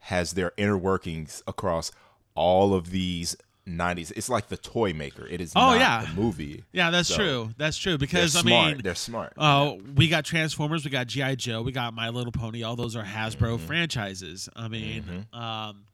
has 0.00 0.32
their 0.32 0.52
inner 0.56 0.76
workings 0.76 1.42
across 1.46 1.92
all 2.34 2.74
of 2.74 2.90
these 2.90 3.36
90s. 3.68 4.12
It's 4.16 4.28
like 4.28 4.48
the 4.48 4.56
toy 4.56 4.92
maker. 4.92 5.24
It 5.26 5.40
is 5.40 5.52
Oh, 5.54 5.60
not 5.76 5.78
yeah. 5.78 6.10
a 6.10 6.14
movie. 6.14 6.64
yeah, 6.72 6.90
that's 6.90 7.08
So, 7.08 7.14
true. 7.16 7.50
That's 7.58 7.76
true 7.76 7.96
because 7.96 8.34
I 8.34 8.42
mean, 8.42 8.80
They're 8.82 8.96
smart. 8.96 9.34
Oh, 9.36 9.80
we 9.94 10.08
got 10.08 10.24
Transformers, 10.24 10.84
we 10.84 10.90
got 10.90 11.06
GI 11.06 11.36
Joe, 11.36 11.62
we 11.62 11.70
got 11.70 11.94
My 11.94 12.08
Little 12.08 12.32
Pony. 12.32 12.64
All 12.64 12.74
those 12.74 12.96
are 12.96 13.04
Hasbro 13.04 13.56
Mm-hmm. 13.56 13.66
franchises. 13.66 14.48
I 14.56 14.66
mean, 14.66 15.26
um, 15.32 15.84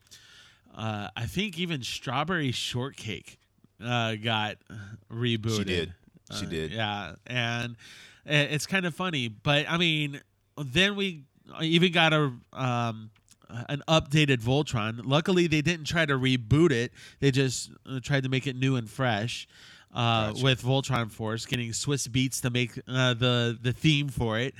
uh, 0.74 1.08
I 1.14 1.26
think 1.26 1.58
even 1.58 1.82
Strawberry 1.82 2.52
Shortcake 2.52 3.37
uh, 3.84 4.14
got 4.16 4.56
rebooted. 5.12 5.56
She 5.56 5.64
did. 5.64 5.92
She 6.38 6.46
Uh, 6.46 6.48
did. 6.48 6.70
Yeah, 6.72 7.14
and 7.26 7.76
it's 8.26 8.66
kind 8.66 8.84
of 8.86 8.94
funny, 8.94 9.28
but 9.28 9.68
I 9.68 9.76
mean, 9.78 10.20
then 10.56 10.96
we 10.96 11.24
even 11.62 11.92
got 11.92 12.12
a 12.12 12.32
um, 12.52 13.10
an 13.68 13.82
updated 13.88 14.42
Voltron. 14.42 15.00
Luckily, 15.04 15.46
they 15.46 15.62
didn't 15.62 15.86
try 15.86 16.04
to 16.04 16.14
reboot 16.14 16.70
it; 16.70 16.92
they 17.20 17.30
just 17.30 17.70
uh, 17.88 18.00
tried 18.02 18.24
to 18.24 18.28
make 18.28 18.46
it 18.46 18.56
new 18.56 18.76
and 18.76 18.88
fresh. 18.90 19.48
Uh, 19.94 20.32
Gotcha. 20.32 20.44
With 20.44 20.62
Voltron 20.62 21.10
Force, 21.10 21.46
getting 21.46 21.70
Swizz 21.70 22.08
Beatz 22.08 22.42
to 22.42 22.50
make 22.50 22.78
uh, 22.86 23.14
the 23.14 23.58
the 23.60 23.72
theme 23.72 24.08
for 24.10 24.38
it. 24.38 24.54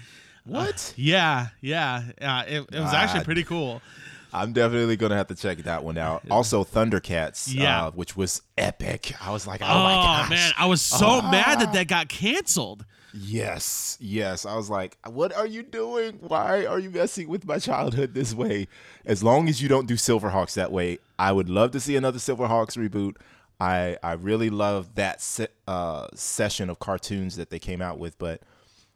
What? 0.45 0.95
Yeah, 0.97 1.49
yeah, 1.61 2.05
yeah. 2.19 2.43
It, 2.45 2.61
it 2.73 2.81
was 2.81 2.95
actually 2.95 3.25
pretty 3.25 3.45
cool. 3.45 3.83
I'm 4.33 4.53
definitely 4.53 4.97
gonna 4.97 5.17
have 5.17 5.29
to 5.29 5.35
check 5.35 5.59
that 5.59 5.85
one 5.85 5.97
out. 5.99 6.23
Also, 6.31 6.65
Thundercats, 6.65 7.53
Yeah. 7.53 7.87
uh, 7.87 7.91
which 7.93 8.17
was 8.17 8.43
epic. 8.57 9.15
I 9.21 9.31
was 9.31 9.47
like, 9.47 9.61
oh, 9.63 9.67
Oh, 9.69 9.83
my 9.83 9.95
gosh, 9.95 10.31
man, 10.31 10.53
I 10.59 10.67
was 10.67 10.83
so 10.83 11.23
mad 11.23 11.61
that 11.61 11.73
that 11.73 11.89
got 11.89 12.09
canceled. 12.09 12.85
Yes, 13.15 13.97
yes. 14.01 14.45
I 14.45 14.55
was 14.55 14.69
like, 14.69 14.99
what 15.09 15.33
are 15.35 15.47
you 15.47 15.63
doing? 15.63 16.19
Why 16.21 16.67
are 16.67 16.79
you 16.79 16.91
messing 16.91 17.29
with 17.29 17.47
my 17.47 17.59
childhood 17.59 18.13
this 18.15 18.35
way? 18.35 18.69
As 19.05 19.23
long 19.23 19.49
as 19.49 19.63
you 19.63 19.69
don't 19.69 19.87
do 19.89 19.95
Silverhawks 19.95 20.55
that 20.55 20.71
way, 20.73 20.99
I 21.19 21.33
would 21.33 21.49
love 21.49 21.71
to 21.73 21.81
see 21.81 21.97
another 21.97 22.19
Silverhawks 22.19 22.77
reboot. 22.77 23.15
I 23.61 23.97
I 24.03 24.13
really 24.13 24.51
love 24.51 24.95
that 24.95 25.21
se- 25.21 25.49
uh, 25.67 26.07
session 26.15 26.71
of 26.71 26.79
cartoons 26.79 27.37
that 27.37 27.51
they 27.51 27.59
came 27.59 27.83
out 27.83 27.99
with, 27.99 28.17
but 28.19 28.43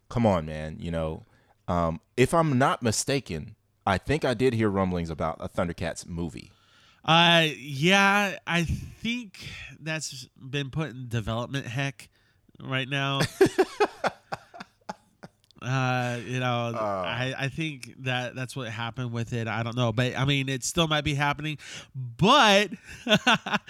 come 0.09 0.25
on, 0.27 0.47
man. 0.47 0.77
You 0.79 0.91
know, 0.93 1.25
um, 1.67 2.01
if 2.17 2.33
I'm 2.35 2.59
not 2.59 2.83
mistaken, 2.83 3.57
I 3.87 3.99
think 3.99 4.25
I 4.25 4.35
did 4.35 4.55
hear 4.55 4.69
rumblings 4.69 5.11
about 5.11 5.37
a 5.41 5.49
Thundercats 5.49 6.07
movie. 6.07 6.53
Uh, 7.05 7.49
yeah, 7.59 8.37
I 8.47 8.63
think 8.63 9.49
that's 9.81 10.29
been 10.39 10.71
put 10.71 10.91
in 10.91 11.09
development 11.09 11.67
heck 11.67 12.09
right 12.61 12.89
now. 12.89 13.21
Uh, 15.63 16.19
you 16.27 16.41
know, 16.41 16.73
Uh. 16.75 17.03
I, 17.07 17.35
I 17.39 17.49
think 17.49 17.95
that 18.05 18.35
that's 18.35 18.57
what 18.57 18.69
happened 18.69 19.13
with 19.13 19.33
it. 19.33 19.47
I 19.47 19.63
don't 19.63 19.77
know, 19.77 19.93
but 19.93 20.17
I 20.19 20.25
mean, 20.25 20.49
it 20.49 20.65
still 20.65 20.89
might 20.89 21.05
be 21.05 21.15
happening. 21.15 21.59
But 21.95 22.71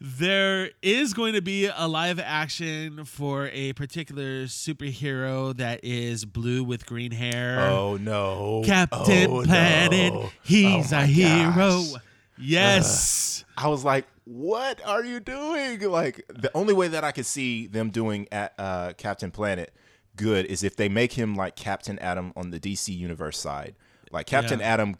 there 0.00 0.70
is 0.82 1.14
going 1.14 1.34
to 1.34 1.42
be 1.42 1.66
a 1.74 1.86
live 1.86 2.18
action 2.18 3.04
for 3.04 3.48
a 3.52 3.72
particular 3.74 4.44
superhero 4.44 5.56
that 5.56 5.80
is 5.84 6.24
blue 6.24 6.64
with 6.64 6.86
green 6.86 7.12
hair. 7.12 7.60
Oh 7.60 7.96
no, 7.96 8.62
Captain 8.64 9.30
Oh, 9.30 9.42
Planet. 9.44 10.12
no. 10.14 10.30
He's 10.42 10.92
Oh, 10.92 10.98
a 10.98 11.06
hero. 11.06 11.52
gosh. 11.54 11.92
Yes. 12.38 13.44
I 13.56 13.68
was 13.68 13.84
like, 13.84 14.06
"What 14.24 14.80
are 14.86 15.04
you 15.04 15.20
doing?" 15.20 15.80
Like 15.80 16.24
the 16.28 16.50
only 16.54 16.72
way 16.72 16.88
that 16.88 17.04
I 17.04 17.12
could 17.12 17.26
see 17.26 17.66
them 17.66 17.90
doing 17.90 18.26
at 18.32 18.54
uh, 18.58 18.92
Captain 18.96 19.30
Planet 19.30 19.74
good 20.16 20.46
is 20.46 20.62
if 20.62 20.76
they 20.76 20.88
make 20.88 21.12
him 21.14 21.34
like 21.34 21.56
Captain 21.56 21.98
Atom 21.98 22.32
on 22.36 22.50
the 22.50 22.60
DC 22.60 22.94
Universe 22.96 23.38
side. 23.38 23.74
Like 24.10 24.26
Captain 24.26 24.60
Yeah. 24.60 24.72
Atom 24.74 24.96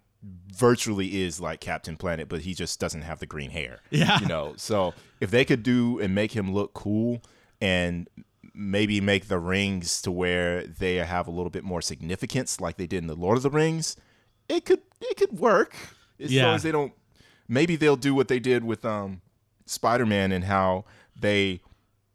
virtually 0.55 1.23
is 1.23 1.41
like 1.41 1.61
Captain 1.61 1.97
Planet, 1.97 2.29
but 2.29 2.43
he 2.43 2.55
just 2.55 2.79
doesn't 2.81 3.03
have 3.03 3.19
the 3.21 3.27
green 3.27 3.51
hair. 3.51 3.81
Yeah. 3.91 4.21
you 4.21 4.27
know. 4.27 4.55
So 4.57 4.95
if 5.21 5.31
they 5.31 5.45
could 5.45 5.63
do 5.63 5.99
and 6.01 6.15
make 6.15 6.33
him 6.33 6.53
look 6.53 6.75
cool 6.75 7.23
and 7.61 8.09
maybe 8.55 9.01
make 9.01 9.29
the 9.29 9.39
rings 9.39 10.03
to 10.03 10.11
where 10.11 10.67
they 10.67 10.97
have 10.97 11.27
a 11.27 11.31
little 11.31 11.51
bit 11.51 11.65
more 11.65 11.81
significance, 11.83 12.61
like 12.61 12.77
they 12.77 12.87
did 12.87 12.99
in 12.99 13.07
the 13.07 13.15
Lord 13.15 13.37
of 13.37 13.43
the 13.43 13.51
Rings, 13.51 13.97
it 14.49 14.65
could 14.65 14.81
it 15.01 15.17
could 15.17 15.39
work 15.39 15.75
as 16.19 16.33
Yeah. 16.33 16.47
long 16.47 16.57
as 16.57 16.63
they 16.63 16.73
don't. 16.73 16.93
Maybe 17.49 17.77
they'll 17.77 17.97
do 17.97 18.15
what 18.15 18.29
they 18.29 18.39
did 18.39 18.65
with 18.65 18.85
um 18.85 19.23
Spider 19.67 20.07
Man 20.07 20.33
and 20.33 20.45
how 20.45 20.85
they 21.19 21.61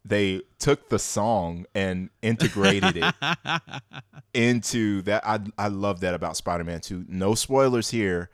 they 0.06 0.42
took 0.58 0.88
the 0.88 0.98
song 0.98 1.66
and 1.74 2.10
integrated 2.22 2.96
it 2.96 3.14
into 4.34 5.02
that. 5.02 5.26
I 5.26 5.40
I 5.58 5.68
love 5.68 6.00
that 6.00 6.14
about 6.14 6.36
Spider 6.36 6.64
Man 6.64 6.80
too. 6.80 7.04
No 7.08 7.34
spoilers 7.34 7.90
here. 7.90 8.30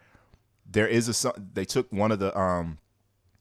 There 0.70 0.86
is 0.88 1.08
a 1.08 1.14
song 1.14 1.32
they 1.54 1.64
took 1.64 1.92
one 1.92 2.12
of 2.12 2.18
the 2.18 2.36
um 2.38 2.78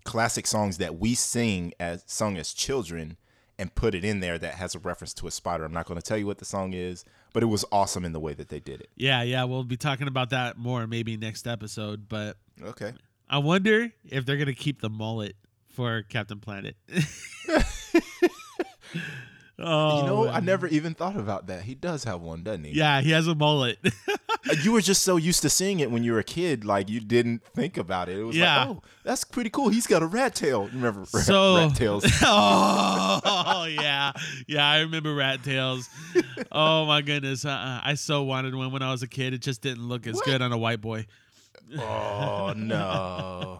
classic 0.04 0.48
songs 0.48 0.78
that 0.78 0.98
we 0.98 1.14
sing 1.14 1.74
as 1.80 2.04
sung 2.08 2.38
as 2.38 2.54
children 2.54 3.18
and 3.60 3.74
put 3.76 3.94
it 3.94 4.04
in 4.04 4.20
there 4.20 4.40
that 4.40 4.56
has 4.56 4.74
a 4.74 4.80
reference 4.80 5.14
to 5.14 5.28
a 5.28 5.32
spider. 5.32 5.64
I'm 5.64 5.74
not 5.74 5.86
going 5.86 6.00
to 6.00 6.06
tell 6.06 6.18
you 6.18 6.26
what 6.26 6.40
the 6.40 6.46
song 6.46 6.74
is, 6.74 7.06
but 7.34 7.44
it 7.44 7.46
was 7.46 7.64
awesome 7.72 8.04
in 8.04 8.12
the 8.12 8.20
way 8.20 8.34
that 8.34 8.50
they 8.50 8.60
did 8.60 8.82
it. 8.82 8.90
Yeah, 8.96 9.22
yeah. 9.22 9.44
We'll 9.44 9.64
be 9.64 9.78
talking 9.78 10.08
about 10.08 10.32
that 10.32 10.58
more 10.58 10.88
maybe 10.88 11.16
next 11.18 11.46
episode. 11.46 12.10
But 12.10 12.38
Okay. 12.64 12.94
I 13.30 13.38
wonder 13.38 13.92
if 14.10 14.26
they're 14.26 14.38
gonna 14.38 14.54
keep 14.54 14.82
the 14.82 14.90
mullet 14.90 15.36
for 15.70 16.02
Captain 16.04 16.40
Planet. 16.40 16.76
oh, 19.60 19.98
you 20.02 20.06
know, 20.06 20.28
I 20.28 20.40
never 20.40 20.68
even 20.68 20.94
thought 20.94 21.16
about 21.18 21.48
that. 21.48 21.64
He 21.64 21.76
does 21.76 22.04
have 22.06 22.22
one, 22.22 22.44
doesn't 22.44 22.64
he? 22.64 22.72
Yeah, 22.74 23.02
he 23.02 23.12
has 23.12 23.28
a 23.28 23.36
mullet. 23.36 23.78
Uh, 24.50 24.56
you 24.64 24.72
were 24.72 24.82
just 24.82 25.04
so 25.04 25.18
used 25.18 25.44
to 25.44 25.50
seeing 25.52 25.82
it 25.82 25.92
when 25.92 26.04
you 26.04 26.14
were 26.14 26.18
a 26.18 26.24
kid, 26.24 26.66
like 26.66 26.90
you 26.90 27.00
didn't 27.00 27.44
think 27.54 27.78
about 27.78 28.10
it. 28.10 28.18
It 28.18 28.24
was 28.24 28.36
Yeah. 28.36 28.58
like, 28.66 28.68
oh, 28.70 28.82
that's 29.04 29.24
pretty 29.24 29.52
cool. 29.52 29.70
He's 29.70 29.86
got 29.86 30.02
a 30.02 30.08
rat 30.08 30.34
tail. 30.34 30.64
Remember 30.66 31.02
rat, 31.02 31.24
So- 31.26 31.58
rat 31.68 31.76
tails? 31.76 32.04
oh 32.24 33.68
yeah, 33.70 34.14
yeah. 34.48 34.68
I 34.68 34.80
remember 34.80 35.14
rat 35.14 35.44
tails. 35.44 35.88
Oh 36.52 36.86
my 36.88 37.04
goodness, 37.04 37.46
uh-uh. 37.46 37.82
I 37.84 37.94
so 37.94 38.24
wanted 38.24 38.56
one 38.56 38.72
when 38.72 38.82
I 38.82 38.90
was 38.92 39.04
a 39.04 39.08
kid. 39.08 39.36
It 39.36 39.42
just 39.44 39.62
didn't 39.62 39.88
look 39.88 40.08
as 40.08 40.20
good 40.22 40.42
on 40.42 40.52
a 40.52 40.58
white 40.58 40.82
boy. 40.82 41.06
oh 41.78 42.54
no. 42.58 43.60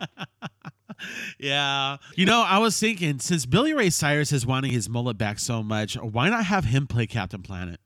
Yeah, 1.40 1.98
you 2.16 2.26
know, 2.26 2.42
I 2.42 2.58
was 2.60 2.80
thinking 2.80 3.20
since 3.20 3.46
Billy 3.46 3.74
Ray 3.74 3.90
Cyrus 3.90 4.32
is 4.32 4.46
wanting 4.46 4.72
his 4.72 4.88
mullet 4.90 5.18
back 5.18 5.40
so 5.40 5.64
much, 5.64 5.96
why 5.96 6.30
not 6.30 6.46
have 6.46 6.66
him 6.66 6.88
play 6.88 7.08
Captain 7.08 7.42
Planet? 7.42 7.80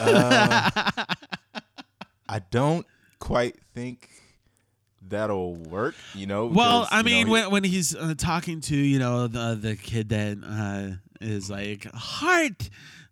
Uh, 0.00 0.70
I 2.28 2.38
don't 2.50 2.86
quite 3.18 3.56
think 3.74 4.08
that'll 5.02 5.54
work. 5.54 5.94
You 6.14 6.26
know. 6.26 6.46
Well, 6.46 6.80
because, 6.80 6.88
I 6.92 7.02
know, 7.02 7.04
mean, 7.04 7.26
he- 7.26 7.32
when 7.32 7.50
when 7.50 7.64
he's 7.64 7.94
uh, 7.94 8.14
talking 8.16 8.60
to 8.62 8.76
you 8.76 8.98
know 8.98 9.26
the 9.26 9.54
the 9.60 9.76
kid 9.76 10.08
that 10.10 10.38
uh, 10.44 10.96
is 11.24 11.50
like 11.50 11.84
heart, 11.92 12.68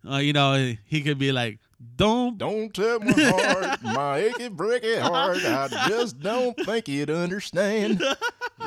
uh, 0.09 0.17
you 0.17 0.33
know, 0.33 0.73
he 0.85 1.01
could 1.01 1.17
be 1.17 1.31
like, 1.31 1.59
"Don't." 1.95 2.37
Don't 2.37 2.73
tell 2.73 2.99
my 2.99 3.11
heart, 3.13 3.83
my 3.83 4.17
achy 4.17 4.49
breaky 4.49 4.99
heart. 4.99 5.37
I 5.43 5.87
just 5.87 6.19
don't 6.19 6.55
think 6.65 6.87
you'd 6.87 7.09
understand. 7.09 8.03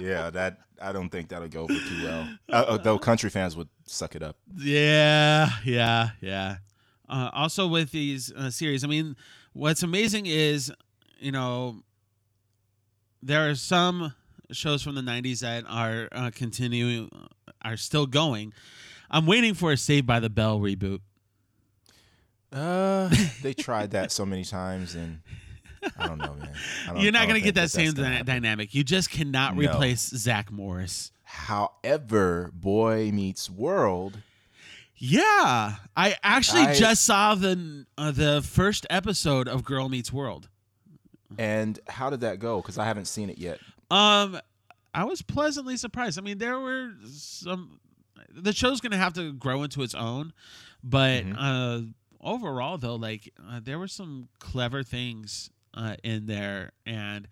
Yeah, 0.00 0.30
that 0.30 0.58
I 0.80 0.92
don't 0.92 1.08
think 1.08 1.30
that'll 1.30 1.48
go 1.48 1.62
over 1.62 1.72
too 1.72 2.04
well. 2.04 2.28
Uh, 2.48 2.52
uh, 2.68 2.76
though 2.76 2.98
country 2.98 3.30
fans 3.30 3.56
would 3.56 3.68
suck 3.86 4.14
it 4.14 4.22
up. 4.22 4.36
Yeah, 4.54 5.48
yeah, 5.64 6.10
yeah. 6.20 6.56
Uh, 7.08 7.30
also, 7.32 7.66
with 7.66 7.90
these 7.90 8.30
uh, 8.32 8.50
series, 8.50 8.84
I 8.84 8.86
mean, 8.86 9.16
what's 9.54 9.82
amazing 9.82 10.26
is, 10.26 10.70
you 11.18 11.32
know, 11.32 11.82
there 13.22 13.48
are 13.50 13.54
some 13.54 14.14
shows 14.52 14.82
from 14.82 14.94
the 14.94 15.00
'90s 15.00 15.40
that 15.40 15.64
are 15.68 16.08
uh, 16.12 16.30
continuing, 16.34 17.10
are 17.62 17.76
still 17.76 18.06
going. 18.06 18.52
I'm 19.10 19.26
waiting 19.26 19.54
for 19.54 19.72
a 19.72 19.76
Saved 19.76 20.06
by 20.06 20.20
the 20.20 20.30
Bell 20.30 20.60
reboot. 20.60 21.00
Uh, 22.52 23.10
they 23.42 23.52
tried 23.54 23.90
that 23.92 24.10
so 24.12 24.24
many 24.24 24.44
times, 24.44 24.94
and 24.94 25.20
I 25.98 26.06
don't 26.06 26.18
know, 26.18 26.34
man. 26.34 26.52
I 26.86 26.92
don't- 26.92 27.00
You're 27.02 27.12
not 27.12 27.28
going 27.28 27.34
to 27.34 27.40
get 27.40 27.54
think 27.54 27.56
that 27.56 27.70
same 27.70 27.92
gonna 27.92 28.08
dy- 28.08 28.12
happen. 28.16 28.26
dynamic. 28.26 28.74
You 28.74 28.84
just 28.84 29.10
cannot 29.10 29.54
No. 29.56 29.60
replace 29.70 30.08
Zach 30.08 30.50
Morris. 30.50 31.12
However, 31.24 32.50
Boy 32.54 33.10
Meets 33.12 33.50
World. 33.50 34.18
Yeah, 34.96 35.76
I 35.96 36.16
actually 36.24 36.62
I- 36.62 36.74
just 36.74 37.04
saw 37.04 37.34
the 37.34 37.86
uh, 37.96 38.10
the 38.10 38.42
first 38.42 38.86
episode 38.90 39.46
of 39.46 39.62
Girl 39.64 39.88
Meets 39.88 40.12
World. 40.12 40.48
And 41.38 41.78
how 41.88 42.08
did 42.10 42.20
that 42.22 42.38
go? 42.38 42.60
Because 42.62 42.78
I 42.78 42.84
haven't 42.86 43.04
seen 43.04 43.28
it 43.30 43.38
yet. 43.38 43.60
Um, 43.90 44.40
I 44.94 45.04
was 45.04 45.20
pleasantly 45.22 45.76
surprised. 45.76 46.18
I 46.18 46.22
mean, 46.22 46.38
there 46.38 46.58
were 46.58 46.94
some. 47.06 47.78
The 48.34 48.52
show's 48.52 48.80
gonna 48.80 48.96
have 48.96 49.12
to 49.12 49.32
grow 49.34 49.62
into 49.62 49.82
its 49.82 49.94
own, 49.94 50.32
but 50.82 51.24
Mhm. 51.24 51.36
uh, 51.38 51.92
overall, 52.20 52.78
though, 52.78 52.96
like 52.96 53.32
uh, 53.48 53.60
there 53.62 53.78
were 53.78 53.88
some 53.88 54.28
clever 54.38 54.82
things 54.82 55.50
uh, 55.74 55.96
in 56.02 56.26
there, 56.26 56.72
and 56.86 57.28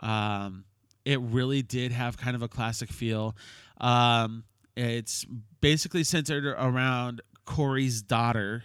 um, 0.00 0.64
it 1.04 1.20
really 1.20 1.62
did 1.62 1.92
have 1.92 2.16
kind 2.16 2.36
of 2.36 2.42
a 2.42 2.48
classic 2.48 2.90
feel. 2.90 3.36
Um, 3.80 4.44
it's 4.76 5.24
basically 5.60 6.04
centered 6.04 6.44
around 6.44 7.22
Corey's 7.44 8.02
daughter, 8.02 8.64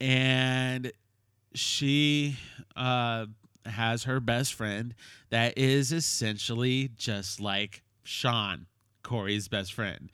and 0.00 0.92
she 1.54 2.36
uh, 2.76 3.26
has 3.66 4.04
her 4.04 4.20
best 4.20 4.54
friend 4.54 4.94
that 5.30 5.56
is 5.58 5.92
essentially 5.92 6.90
just 6.96 7.40
like 7.40 7.82
Sean, 8.04 8.66
Corey's 9.08 9.48
best 9.48 9.72
friend. 9.72 10.10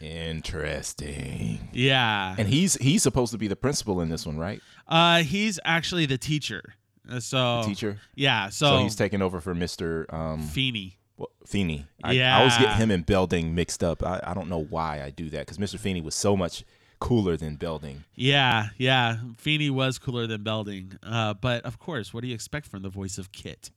Interesting. 0.00 1.68
yeah. 1.72 2.34
And 2.36 2.48
he's 2.48 2.74
he's 2.74 3.02
supposed 3.02 3.30
to 3.32 3.38
be 3.38 3.46
the 3.48 3.56
principal 3.56 4.00
in 4.00 4.08
this 4.08 4.26
one, 4.26 4.38
right? 4.38 4.60
Uh, 4.88 5.22
he's 5.22 5.60
actually 5.64 6.06
the 6.06 6.18
teacher. 6.18 6.74
Uh, 7.08 7.20
So 7.20 7.62
Teacher. 7.64 7.98
Yeah. 8.14 8.48
So, 8.48 8.66
So, 8.66 8.82
he's 8.82 8.96
taking 8.96 9.22
over 9.22 9.40
for 9.40 9.54
Mr. 9.54 10.12
Um, 10.12 10.42
Feeney. 10.42 10.98
well, 11.16 11.30
Feeney. 11.46 11.86
I, 12.02 12.20
I 12.20 12.38
always 12.38 12.56
get 12.58 12.76
him 12.76 12.90
and 12.90 13.06
Belding 13.06 13.54
mixed 13.54 13.84
up. 13.84 14.02
I, 14.04 14.20
I 14.24 14.34
don't 14.34 14.48
know 14.48 14.64
why 14.64 15.02
I 15.02 15.10
do 15.10 15.30
that 15.30 15.46
because 15.46 15.58
Mr. 15.58 15.78
Feeney 15.78 16.00
was 16.00 16.14
so 16.14 16.36
much 16.36 16.64
cooler 17.00 17.36
than 17.36 17.56
Belding. 17.56 18.04
Yeah, 18.14 18.68
yeah. 18.78 19.16
Feeney 19.36 19.70
was 19.70 19.98
cooler 19.98 20.26
than 20.26 20.42
Belding. 20.42 20.98
Uh, 21.02 21.34
but 21.34 21.64
of 21.64 21.78
course, 21.78 22.12
what 22.14 22.22
do 22.22 22.28
you 22.28 22.34
expect 22.34 22.66
from 22.66 22.82
the 22.82 22.88
voice 22.90 23.18
of 23.18 23.30
KITT? 23.32 23.70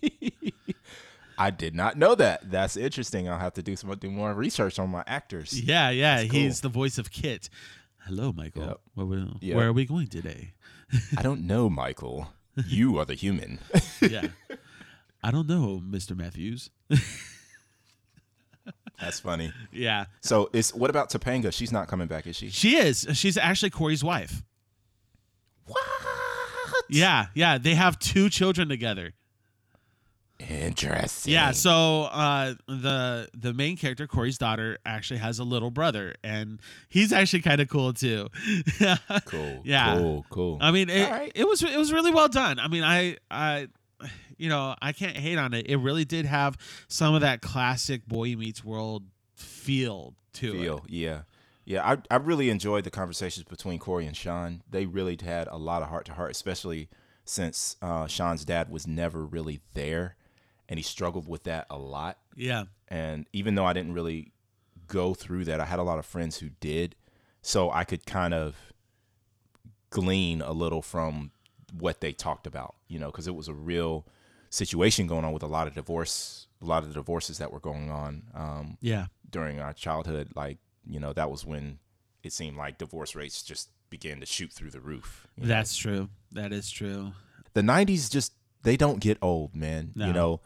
I 1.39 1.51
did 1.51 1.75
not 1.75 1.97
know 1.99 2.15
that. 2.15 2.51
That's 2.51 2.77
interesting. 2.77 3.29
I'll 3.29 3.39
have 3.39 3.55
to 3.55 3.63
do 3.63 3.75
some 3.77 3.93
do 3.97 4.11
more 4.11 4.33
research 4.35 4.79
on 4.79 4.91
my 4.91 5.03
actors. 5.07 5.61
Yeah, 5.61 5.91
yeah. 5.91 6.19
That's 6.23 6.33
He's 6.33 6.61
the 6.61 6.69
voice 6.69 6.99
of 6.99 7.11
KITT. 7.11 7.49
Hello, 8.07 8.33
Michael. 8.33 8.65
Yep. 8.67 8.81
Where, 8.95 9.07
we- 9.07 9.37
Yep. 9.41 9.57
where 9.57 9.69
are 9.69 9.73
we 9.73 9.85
going 9.87 10.07
today? 10.09 10.53
I 11.17 11.23
don't 11.23 11.47
know, 11.47 11.69
Michael. 11.71 12.29
You 12.69 12.99
are 13.01 13.05
the 13.05 13.15
human. 13.15 13.59
yeah. 14.01 14.29
I 15.25 15.33
don't 15.33 15.49
know, 15.49 15.83
Mr. 15.85 16.17
Matthews. 16.17 16.71
That's 19.01 19.19
funny. 19.19 19.53
Yeah. 19.73 20.05
So 20.21 20.51
it's 20.53 20.73
what 20.73 20.89
about 20.89 21.11
Topanga? 21.11 21.53
She's 21.53 21.73
not 21.73 21.89
coming 21.89 22.07
back, 22.07 22.29
is 22.29 22.37
she? 22.37 22.51
She 22.51 22.77
is. 22.77 23.09
She's 23.15 23.37
actually 23.37 23.71
Corey's 23.71 24.05
wife. 24.05 24.45
What? 25.67 25.83
Yeah, 26.89 27.27
yeah. 27.35 27.59
They 27.59 27.75
have 27.75 27.99
two 27.99 28.31
children 28.31 28.69
together. 28.69 29.15
Interesting. 30.41 31.33
Yeah, 31.33 31.53
so 31.53 32.03
uh, 32.05 32.55
the 32.67 33.29
the 33.35 33.55
main 33.55 33.77
character, 33.77 34.07
Corey's 34.07 34.37
daughter, 34.37 34.79
actually 34.85 35.19
has 35.19 35.39
a 35.39 35.45
little 35.45 35.71
brother, 35.71 36.17
and 36.25 36.61
he's 36.89 37.13
actually 37.13 37.43
kind 37.43 37.61
of 37.61 37.69
cool 37.69 37.93
too. 37.93 38.29
cool. 39.27 39.61
Yeah. 39.65 39.97
Cool. 39.97 40.27
Cool. 40.31 40.59
I 40.61 40.73
mean, 40.73 40.91
it, 40.91 41.11
right. 41.11 41.33
it 41.35 41.47
was 41.47 41.63
it 41.63 41.79
was 41.79 41.93
really 41.93 42.11
well 42.11 42.29
done. 42.29 42.59
I 42.59 42.67
mean, 42.69 42.83
I 42.83 43.17
I 43.31 43.69
you 44.37 44.49
know 44.49 44.75
I 44.83 44.93
can't 44.93 45.17
hate 45.17 45.39
on 45.39 45.55
it. 45.55 45.67
It 45.69 45.77
really 45.77 46.05
did 46.05 46.27
have 46.27 46.59
some 46.89 47.15
of 47.15 47.21
that 47.21 47.41
classic 47.41 48.07
Boy 48.07 48.35
Meets 48.35 48.65
World 48.65 49.05
feel 49.35 50.15
to 50.35 50.53
feel. 50.53 50.79
it. 50.79 50.91
Yeah. 50.91 51.23
Yeah, 51.67 51.83
I, 51.83 51.97
I 52.15 52.17
really 52.17 52.51
enjoyed 52.51 52.85
the 52.85 52.91
conversations 52.91 53.45
between 53.45 53.79
Corey 53.79 54.07
and 54.07 54.15
Sean. 54.15 54.63
They 54.69 54.85
really 54.85 55.19
had 55.25 55.49
a 55.49 55.57
lot 55.57 55.81
of 55.81 55.89
heart 55.89 56.05
to 56.07 56.13
heart, 56.13 56.31
especially 56.31 56.91
since 57.25 57.77
uh, 57.81 58.07
Sean's 58.07 58.45
dad 58.45 58.69
was 58.69 58.87
never 58.87 59.25
really 59.25 59.61
there, 59.73 60.17
and 60.75 60.79
he 60.81 60.83
struggled 60.83 61.29
with 61.29 61.45
that 61.45 61.67
a 61.71 61.79
lot. 61.79 62.19
Yeah. 62.35 62.65
And 62.89 63.27
even 63.33 63.55
though 63.55 63.65
I 63.65 63.73
didn't 63.73 63.93
really 63.93 64.33
go 64.89 65.15
through 65.15 65.45
that, 65.45 65.61
I 65.61 65.65
had 65.67 65.79
a 65.79 65.85
lot 65.85 66.01
of 66.01 66.05
friends 66.05 66.39
who 66.39 66.49
did, 66.59 66.97
so 67.43 67.71
I 67.71 67.85
could 67.85 68.05
kind 68.07 68.35
of 68.35 68.57
glean 69.91 70.43
a 70.43 70.53
little 70.53 70.83
from 70.83 71.31
what 71.79 72.01
they 72.01 72.13
talked 72.13 72.47
about, 72.49 72.75
you 72.89 72.99
know, 72.99 73.07
because 73.07 73.29
it 73.29 73.35
was 73.35 73.47
a 73.49 73.55
real 73.55 74.05
situation 74.51 75.07
going 75.07 75.25
on 75.25 75.33
with 75.33 75.43
a 75.45 75.47
lot 75.49 75.67
of 75.69 75.75
divorce, 75.75 76.47
a 76.61 76.65
lot 76.65 76.83
of 76.83 76.89
the 76.89 76.95
divorces 76.95 77.39
that 77.39 77.53
were 77.53 77.61
going 77.61 77.91
on 77.91 78.23
um, 78.35 78.79
Yeah. 78.81 79.07
during 79.31 79.61
our 79.61 79.73
childhood. 79.73 80.31
Like, 80.35 80.59
you 80.87 80.99
know, 81.01 81.13
that 81.13 81.31
was 81.31 81.45
when 81.45 81.79
it 82.23 82.33
seemed 82.33 82.57
like 82.57 82.79
divorce 82.79 83.15
rates 83.15 83.43
just 83.43 83.69
began 83.91 84.19
to 84.21 84.27
shoot 84.27 84.53
through 84.53 84.71
the 84.71 84.81
roof. 84.81 85.27
you 85.37 85.43
know? 85.45 85.49
That's 85.49 85.77
true. 85.77 86.09
That 86.33 86.53
is 86.53 86.69
true. 86.71 87.13
the 87.53 87.63
90s 87.63 88.11
just 88.11 88.33
they 88.65 88.77
don't 88.77 88.99
get 88.99 89.19
old 89.23 89.55
man 89.55 89.93
No. 89.95 90.07
you 90.07 90.13
know 90.13 90.41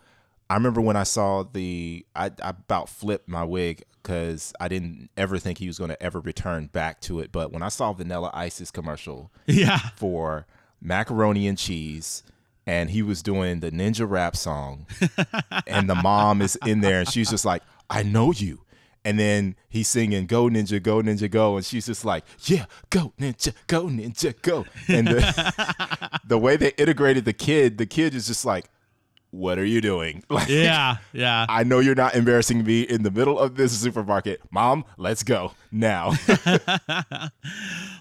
i 0.50 0.54
remember 0.54 0.80
when 0.80 0.96
i 0.96 1.02
saw 1.02 1.42
the 1.42 2.04
i, 2.14 2.26
I 2.42 2.50
about 2.50 2.88
flipped 2.88 3.28
my 3.28 3.44
wig 3.44 3.84
because 4.02 4.52
i 4.60 4.68
didn't 4.68 5.10
ever 5.16 5.38
think 5.38 5.58
he 5.58 5.66
was 5.66 5.78
going 5.78 5.90
to 5.90 6.02
ever 6.02 6.20
return 6.20 6.66
back 6.66 7.00
to 7.02 7.20
it. 7.20 7.30
But 7.32 7.52
when 7.52 7.62
i 7.62 7.68
saw 7.68 7.92
vanilla 7.92 8.30
ice's 8.34 8.70
commercial 8.70 9.30
Yeah. 9.46 9.78
for 9.96 10.46
macaroni 10.80 11.46
and 11.48 11.58
cheese 11.58 12.22
and 12.66 12.90
he 12.90 13.02
was 13.02 13.22
doing 13.22 13.60
the 13.60 13.70
ninja 13.70 14.08
rap 14.08 14.36
song 14.36 14.86
and 15.66 15.88
the 15.90 15.94
mom 15.94 16.40
is 16.42 16.56
in 16.66 16.80
there 16.80 17.00
and 17.00 17.08
she's 17.08 17.30
just 17.30 17.44
like 17.44 17.62
i 17.90 18.02
know 18.02 18.32
you. 18.32 18.60
And 19.04 19.18
then 19.18 19.56
he's 19.70 19.88
singing 19.88 20.26
go 20.26 20.48
ninja 20.50 20.82
go 20.82 21.00
ninja 21.00 21.30
go 21.30 21.56
and 21.56 21.64
she's 21.64 21.86
just 21.86 22.04
like 22.04 22.24
yeah 22.44 22.66
go 22.90 23.12
ninja 23.18 23.54
go 23.66 23.84
ninja 23.86 24.34
go. 24.42 24.66
And 24.86 25.08
the, 25.08 26.20
the 26.26 26.36
way 26.36 26.56
they 26.56 26.72
integrated 26.76 27.24
the 27.24 27.32
kid 27.32 27.78
the 27.78 27.86
kid 27.86 28.14
is 28.14 28.26
just 28.26 28.44
like 28.44 28.66
what 29.30 29.58
are 29.58 29.64
you 29.64 29.80
doing 29.80 30.22
like 30.30 30.48
Yeah. 30.48 30.96
Yeah. 31.12 31.46
I 31.48 31.64
know 31.64 31.78
you're 31.80 31.94
not 31.94 32.14
embarrassing 32.14 32.64
me 32.64 32.82
in 32.82 33.02
the 33.02 33.10
middle 33.10 33.38
of 33.38 33.56
this 33.56 33.78
supermarket. 33.78 34.40
Mom, 34.50 34.84
let's 34.96 35.22
go 35.22 35.52
now. 35.70 36.12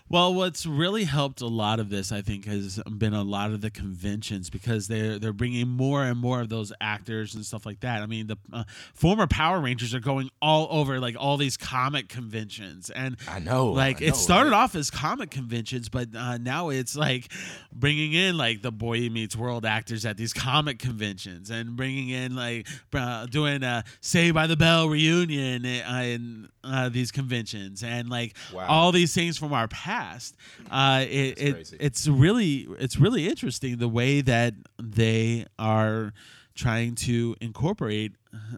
Well, 0.09 0.33
what's 0.33 0.65
really 0.65 1.03
helped 1.03 1.41
a 1.41 1.47
lot 1.47 1.81
of 1.81 1.89
this, 1.89 2.13
I 2.13 2.21
think, 2.21 2.45
has 2.45 2.81
been 2.97 3.13
a 3.13 3.23
lot 3.23 3.51
of 3.51 3.59
the 3.59 3.69
conventions 3.69 4.49
because 4.49 4.87
they're 4.87 5.19
they're 5.19 5.33
bringing 5.33 5.67
more 5.67 6.03
and 6.03 6.17
more 6.17 6.39
of 6.39 6.47
those 6.47 6.71
actors 6.79 7.35
and 7.35 7.45
stuff 7.45 7.65
like 7.65 7.81
that. 7.81 8.01
I 8.01 8.05
mean, 8.05 8.27
the 8.27 8.37
uh, 8.53 8.63
former 8.93 9.27
Power 9.27 9.59
Rangers 9.59 9.93
are 9.93 9.99
going 9.99 10.29
all 10.41 10.67
over 10.71 11.01
like 11.01 11.17
all 11.19 11.35
these 11.35 11.57
comic 11.57 12.07
conventions, 12.07 12.89
and 12.89 13.17
I 13.27 13.39
know, 13.39 13.67
like 13.67 14.01
I 14.01 14.05
it 14.05 14.15
started 14.15 14.51
right? 14.51 14.59
off 14.59 14.75
as 14.75 14.89
comic 14.89 15.29
conventions, 15.29 15.89
but 15.89 16.15
uh, 16.15 16.37
now 16.37 16.69
it's 16.69 16.95
like 16.95 17.29
bringing 17.73 18.13
in 18.13 18.37
like 18.37 18.61
the 18.61 18.71
Boy 18.71 19.09
Meets 19.09 19.35
World 19.35 19.65
actors 19.65 20.05
at 20.05 20.15
these 20.15 20.31
comic 20.31 20.79
conventions, 20.79 21.49
and 21.49 21.75
bringing 21.75 22.07
in 22.09 22.33
like 22.33 22.65
uh, 22.93 23.25
doing 23.25 23.61
a 23.61 23.83
Saved 23.99 24.35
by 24.35 24.47
the 24.47 24.55
Bell 24.55 24.87
reunion 24.87 25.65
uh, 25.65 26.01
in 26.01 26.47
uh, 26.63 26.89
these 26.89 27.11
conventions, 27.11 27.56
and 27.83 28.09
like 28.09 28.35
Wow. 28.53 28.67
all 28.67 28.91
these 28.91 29.13
things 29.13 29.37
from 29.37 29.53
our 29.53 29.67
past. 29.67 30.35
Uh, 30.69 31.05
it, 31.07 31.41
it 31.41 31.73
it's 31.79 32.07
really 32.07 32.67
it's 32.79 32.97
really 32.97 33.27
interesting 33.27 33.77
the 33.77 33.87
way 33.87 34.21
that 34.21 34.53
they 34.81 35.45
are 35.59 36.13
trying 36.55 36.95
to 36.95 37.35
incorporate 37.41 38.13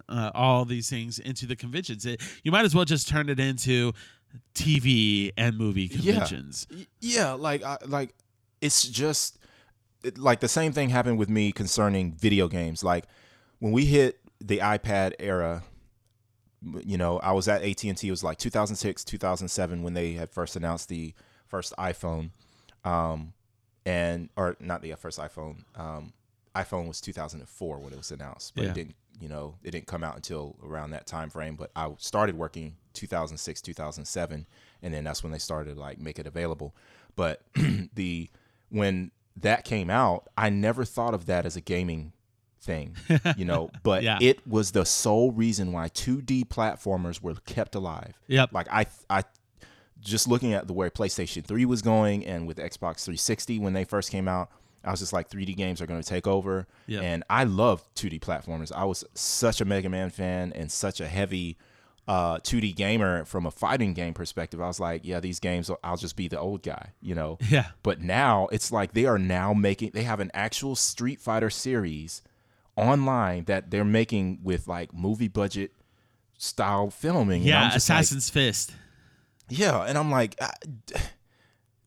uh, 0.08 0.32
all 0.34 0.64
these 0.66 0.90
things 0.90 1.20
into 1.20 1.46
the 1.46 1.56
conventions. 1.56 2.06
It, 2.06 2.22
you 2.44 2.52
might 2.52 2.64
as 2.66 2.74
well 2.74 2.86
just 2.86 3.08
turn 3.10 3.28
it 3.30 3.40
into 3.40 3.94
TV 4.54 5.32
and 5.38 5.58
movie 5.58 5.88
conventions. 5.90 6.68
Y- 6.72 6.88
Yeah, 7.00 7.34
like 7.34 7.64
I, 7.64 7.78
like 7.86 8.14
it's 8.62 8.84
just 8.88 9.38
it, 10.04 10.18
like 10.18 10.40
the 10.40 10.48
same 10.48 10.72
thing 10.72 10.90
happened 10.90 11.18
with 11.18 11.30
me 11.30 11.52
concerning 11.52 12.14
video 12.14 12.48
games. 12.48 12.84
Like 12.84 13.06
when 13.60 13.72
we 13.72 13.86
hit 13.86 14.20
the 14.40 14.60
iPad 14.60 15.14
era, 15.20 15.64
you 16.62 16.98
know, 16.98 17.20
I 17.20 17.32
was 17.32 17.48
at 17.48 17.64
AT 17.64 17.84
and 17.84 17.98
T. 17.98 18.08
It 18.08 18.12
was 18.12 18.24
like 18.24 18.38
2006, 18.38 19.04
2007 19.04 19.84
when 19.84 19.94
they 19.94 20.14
had 20.14 20.30
first 20.30 20.56
announced 20.56 20.90
the 20.90 21.14
first 21.48 21.74
iPhone, 21.78 22.32
um, 22.84 23.34
and 23.86 24.30
or 24.36 24.56
not 24.60 24.82
the 24.82 24.94
first 24.96 25.20
iPhone. 25.20 25.64
Um, 25.76 26.14
iPhone 26.56 26.88
was 26.88 27.00
2004 27.02 27.80
when 27.80 27.94
it 27.94 27.98
was 27.98 28.12
announced, 28.12 28.54
but 28.56 28.64
Yeah. 28.66 28.72
it 28.72 28.74
didn't. 28.76 28.96
You 29.22 29.28
know, 29.28 29.56
it 29.64 29.72
didn't 29.72 29.88
come 29.88 30.02
out 30.04 30.16
until 30.16 30.56
around 30.64 30.92
that 30.92 31.06
time 31.06 31.30
frame. 31.30 31.56
But 31.58 31.72
I 31.76 31.94
started 31.98 32.38
working 32.38 32.78
2006, 32.94 33.62
2007, 33.62 34.46
and 34.82 34.94
then 34.94 35.04
that's 35.04 35.24
when 35.24 35.34
they 35.34 35.38
started 35.40 35.78
like 35.78 36.00
make 36.00 36.20
it 36.20 36.26
available. 36.28 36.74
But 37.18 37.42
the 37.94 38.30
when 38.70 39.12
that 39.36 39.66
came 39.66 39.90
out, 39.90 40.28
I 40.38 40.50
never 40.50 40.86
thought 40.86 41.14
of 41.14 41.26
that 41.26 41.46
as 41.46 41.56
a 41.58 41.62
gaming 41.62 42.14
thing, 42.62 42.96
you 43.38 43.46
know. 43.46 43.70
But 43.84 44.04
Yeah. 44.04 44.18
it 44.22 44.46
was 44.48 44.72
the 44.72 44.86
sole 44.86 45.32
reason 45.32 45.72
why 45.72 45.90
2D 45.90 46.46
platformers 46.48 47.22
were 47.22 47.36
kept 47.46 47.76
alive. 47.76 48.20
Yep. 48.28 48.52
Like 48.54 48.68
I, 48.72 48.86
I 49.10 49.24
just 50.00 50.28
looking 50.28 50.54
at 50.54 50.68
the 50.68 50.74
way 50.74 50.90
PlayStation 50.90 51.44
3 51.44 51.66
was 51.66 51.82
going 51.82 52.26
and 52.26 52.48
with 52.48 52.58
Xbox 52.58 53.04
360 53.04 53.60
when 53.60 53.74
they 53.74 53.84
first 53.84 54.12
came 54.12 54.28
out, 54.28 54.50
I 54.84 54.92
was 54.92 55.02
just 55.02 55.12
like 55.12 55.30
3D 55.30 55.58
games 55.58 55.82
are 55.82 55.86
going 55.88 56.02
to 56.02 56.08
take 56.08 56.26
over. 56.26 56.68
Yep. 56.88 57.04
And 57.04 57.24
I 57.30 57.44
love 57.44 57.84
2D 57.96 58.22
platformers. 58.22 58.72
I 58.74 58.86
was 58.86 59.04
such 59.14 59.60
a 59.60 59.66
Mega 59.66 59.90
Man 59.90 60.10
fan 60.10 60.54
and 60.54 60.72
such 60.72 61.02
a 61.02 61.08
heavy 61.08 61.58
uh, 62.08 62.38
2D 62.38 62.76
gamer 62.76 63.26
from 63.26 63.46
a 63.46 63.52
fighting 63.52 63.94
game 63.94 64.14
perspective. 64.14 64.62
I 64.62 64.68
was 64.68 64.80
like, 64.80 65.02
yeah, 65.04 65.20
these 65.20 65.40
games, 65.42 65.70
I'll 65.84 65.98
just 65.98 66.16
be 66.16 66.28
the 66.30 66.40
old 66.40 66.64
guy, 66.64 66.94
you 67.02 67.14
know? 67.14 67.38
Yeah. 67.50 67.68
But 67.84 68.02
now 68.02 68.48
it's 68.54 68.72
like 68.72 68.94
they 68.94 69.06
are 69.06 69.20
now 69.20 69.54
making, 69.54 69.92
they 69.94 70.04
have 70.04 70.20
an 70.22 70.32
actual 70.34 70.76
Street 70.78 71.20
Fighter 71.20 71.50
series 71.50 72.22
online 72.80 73.46
that 73.46 73.72
they're 73.72 73.86
making 73.86 74.40
with 74.44 74.68
like 74.68 74.94
movie 74.94 75.28
budget 75.28 75.72
style 76.38 76.90
filming. 76.90 77.44
Yeah, 77.44 77.70
just 77.70 77.90
like, 77.90 78.00
Assassin's 78.00 78.30
Fist. 78.30 78.72
yeah, 79.50 79.84
and 79.84 79.98
I'm 79.98 80.10
like, 80.10 80.36
I, 80.42 80.54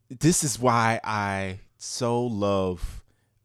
this 0.08 0.44
is 0.44 0.58
why 0.58 1.00
I 1.02 1.60
so 1.78 2.22
love 2.22 3.02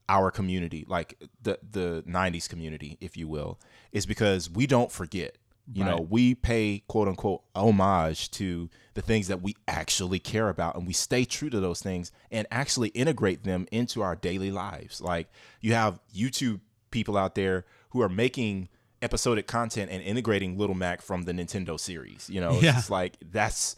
our 0.10 0.32
community, 0.32 0.86
like 0.88 1.18
the 1.42 1.60
the 1.70 2.04
'90s 2.08 2.48
community, 2.48 2.98
if 3.02 3.18
you 3.18 3.28
will, 3.28 3.60
is 3.92 4.06
because 4.06 4.50
we 4.50 4.68
don't 4.68 4.92
forget. 4.92 5.38
You 5.74 5.84
know, 5.84 6.08
we 6.10 6.34
pay 6.34 6.82
quote 6.88 7.10
unquote 7.10 7.44
homage 7.54 8.32
to 8.32 8.70
the 8.94 9.02
things 9.02 9.28
that 9.28 9.42
we 9.42 9.58
actually 9.68 10.18
care 10.18 10.48
about, 10.48 10.78
and 10.78 10.88
we 10.88 10.94
stay 10.94 11.26
true 11.26 11.50
to 11.50 11.60
those 11.60 11.82
things 11.82 12.14
and 12.32 12.48
actually 12.52 12.88
integrate 12.90 13.44
them 13.44 13.68
into 13.70 14.02
our 14.02 14.16
daily 14.16 14.50
lives. 14.50 15.02
Like 15.02 15.30
you 15.60 15.74
have 15.74 16.00
YouTube 16.16 16.62
people 16.92 17.18
out 17.18 17.36
there 17.36 17.66
who 17.90 18.02
are 18.02 18.10
making 18.10 18.70
episodic 19.02 19.48
content 19.48 19.92
and 19.92 20.02
integrating 20.04 20.58
Little 20.58 20.76
Mac 20.76 21.02
from 21.02 21.24
the 21.24 21.32
Nintendo 21.32 21.80
series. 21.80 22.30
You 22.30 22.42
know, 22.42 22.54
it's 22.54 22.64
Yeah. 22.64 22.82
like 22.90 23.18
that's 23.22 23.76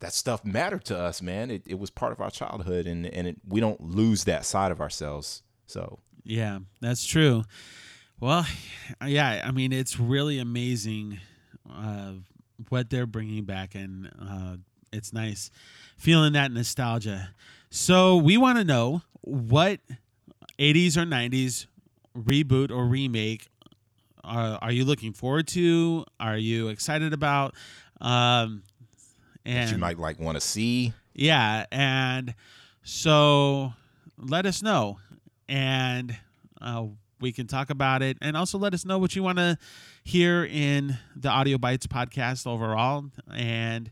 that 0.00 0.12
stuff 0.12 0.44
mattered 0.44 0.84
to 0.86 0.98
us, 0.98 1.22
man. 1.22 1.50
It, 1.50 1.62
it 1.66 1.78
was 1.78 1.88
part 1.90 2.10
of 2.12 2.20
our 2.20 2.30
childhood, 2.30 2.86
and 2.86 3.06
and 3.06 3.26
it, 3.28 3.36
we 3.46 3.60
don't 3.60 3.80
lose 3.80 4.24
that 4.24 4.44
side 4.44 4.72
of 4.72 4.80
ourselves. 4.80 5.42
So 5.66 6.00
Yeah, 6.24 6.60
that's 6.80 7.04
true. 7.06 7.44
Well, 8.20 8.46
yeah, 9.04 9.42
I 9.44 9.50
mean, 9.50 9.72
it's 9.72 9.98
really 9.98 10.38
amazing 10.38 11.18
uh, 11.68 12.12
what 12.68 12.88
they're 12.88 13.06
bringing 13.06 13.44
back, 13.44 13.74
and 13.74 14.10
uh, 14.20 14.56
it's 14.92 15.12
nice 15.12 15.50
feeling 15.96 16.32
that 16.34 16.52
nostalgia. 16.52 17.30
So, 17.70 18.16
we 18.16 18.36
want 18.36 18.58
to 18.58 18.64
know 18.64 19.02
what 19.22 19.80
80s 20.58 20.96
or 20.96 21.04
90s 21.04 21.66
reboot 22.16 22.70
or 22.70 22.86
remake 22.86 23.48
are, 24.24 24.58
are 24.62 24.72
you 24.72 24.84
looking 24.84 25.12
forward 25.12 25.48
to? 25.48 26.04
Are 26.20 26.36
you 26.36 26.68
excited 26.68 27.12
about? 27.12 27.54
Um, 28.00 28.62
and 29.44 29.68
that 29.68 29.72
you 29.72 29.78
might 29.78 29.98
like 29.98 30.20
want 30.20 30.36
to 30.36 30.40
see. 30.40 30.92
yeah, 31.14 31.66
and 31.72 32.34
so 32.84 33.72
let 34.16 34.46
us 34.46 34.62
know, 34.62 34.98
and 35.48 36.16
uh, 36.60 36.84
we 37.20 37.32
can 37.32 37.46
talk 37.46 37.70
about 37.70 38.02
it, 38.02 38.16
and 38.20 38.36
also 38.36 38.58
let 38.58 38.74
us 38.74 38.84
know 38.84 38.98
what 38.98 39.16
you 39.16 39.22
want 39.22 39.38
to 39.38 39.58
hear 40.04 40.44
in 40.44 40.98
the 41.16 41.28
Audio 41.28 41.58
Bites 41.58 41.86
podcast 41.86 42.46
overall. 42.46 43.06
And 43.34 43.90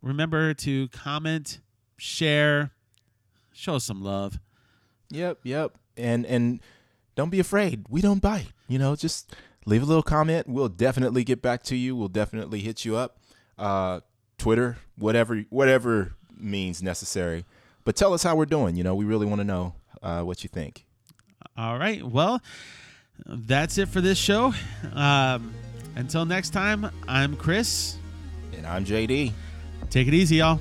remember 0.00 0.54
to 0.54 0.88
comment, 0.88 1.60
share, 1.96 2.70
show 3.52 3.78
some 3.78 4.02
love. 4.02 4.38
Yep, 5.10 5.40
yep. 5.42 5.76
And 5.96 6.24
and 6.26 6.60
don't 7.14 7.30
be 7.30 7.40
afraid. 7.40 7.86
We 7.88 8.00
don't 8.00 8.20
bite. 8.20 8.48
You 8.68 8.78
know, 8.78 8.96
just 8.96 9.34
leave 9.66 9.82
a 9.82 9.86
little 9.86 10.02
comment. 10.02 10.48
We'll 10.48 10.68
definitely 10.68 11.24
get 11.24 11.42
back 11.42 11.62
to 11.64 11.76
you. 11.76 11.96
We'll 11.96 12.08
definitely 12.08 12.60
hit 12.60 12.84
you 12.84 12.96
up. 12.96 13.18
Uh, 13.58 14.00
Twitter, 14.38 14.78
whatever 14.96 15.44
whatever 15.50 16.14
means 16.36 16.82
necessary. 16.82 17.44
But 17.84 17.96
tell 17.96 18.14
us 18.14 18.22
how 18.22 18.36
we're 18.36 18.46
doing. 18.46 18.76
You 18.76 18.84
know, 18.84 18.94
we 18.94 19.04
really 19.04 19.26
want 19.26 19.40
to 19.40 19.44
know 19.44 19.74
uh, 20.02 20.22
what 20.22 20.42
you 20.42 20.48
think. 20.48 20.86
All 21.56 21.78
right, 21.78 22.02
well, 22.02 22.40
that's 23.26 23.78
it 23.78 23.88
for 23.88 24.00
this 24.00 24.18
show. 24.18 24.52
Um, 24.92 25.54
until 25.94 26.24
next 26.24 26.50
time, 26.50 26.90
I'm 27.06 27.36
Chris. 27.36 27.96
And 28.56 28.66
I'm 28.66 28.84
JD. 28.84 29.32
Take 29.90 30.08
it 30.08 30.14
easy, 30.14 30.36
y'all. 30.36 30.60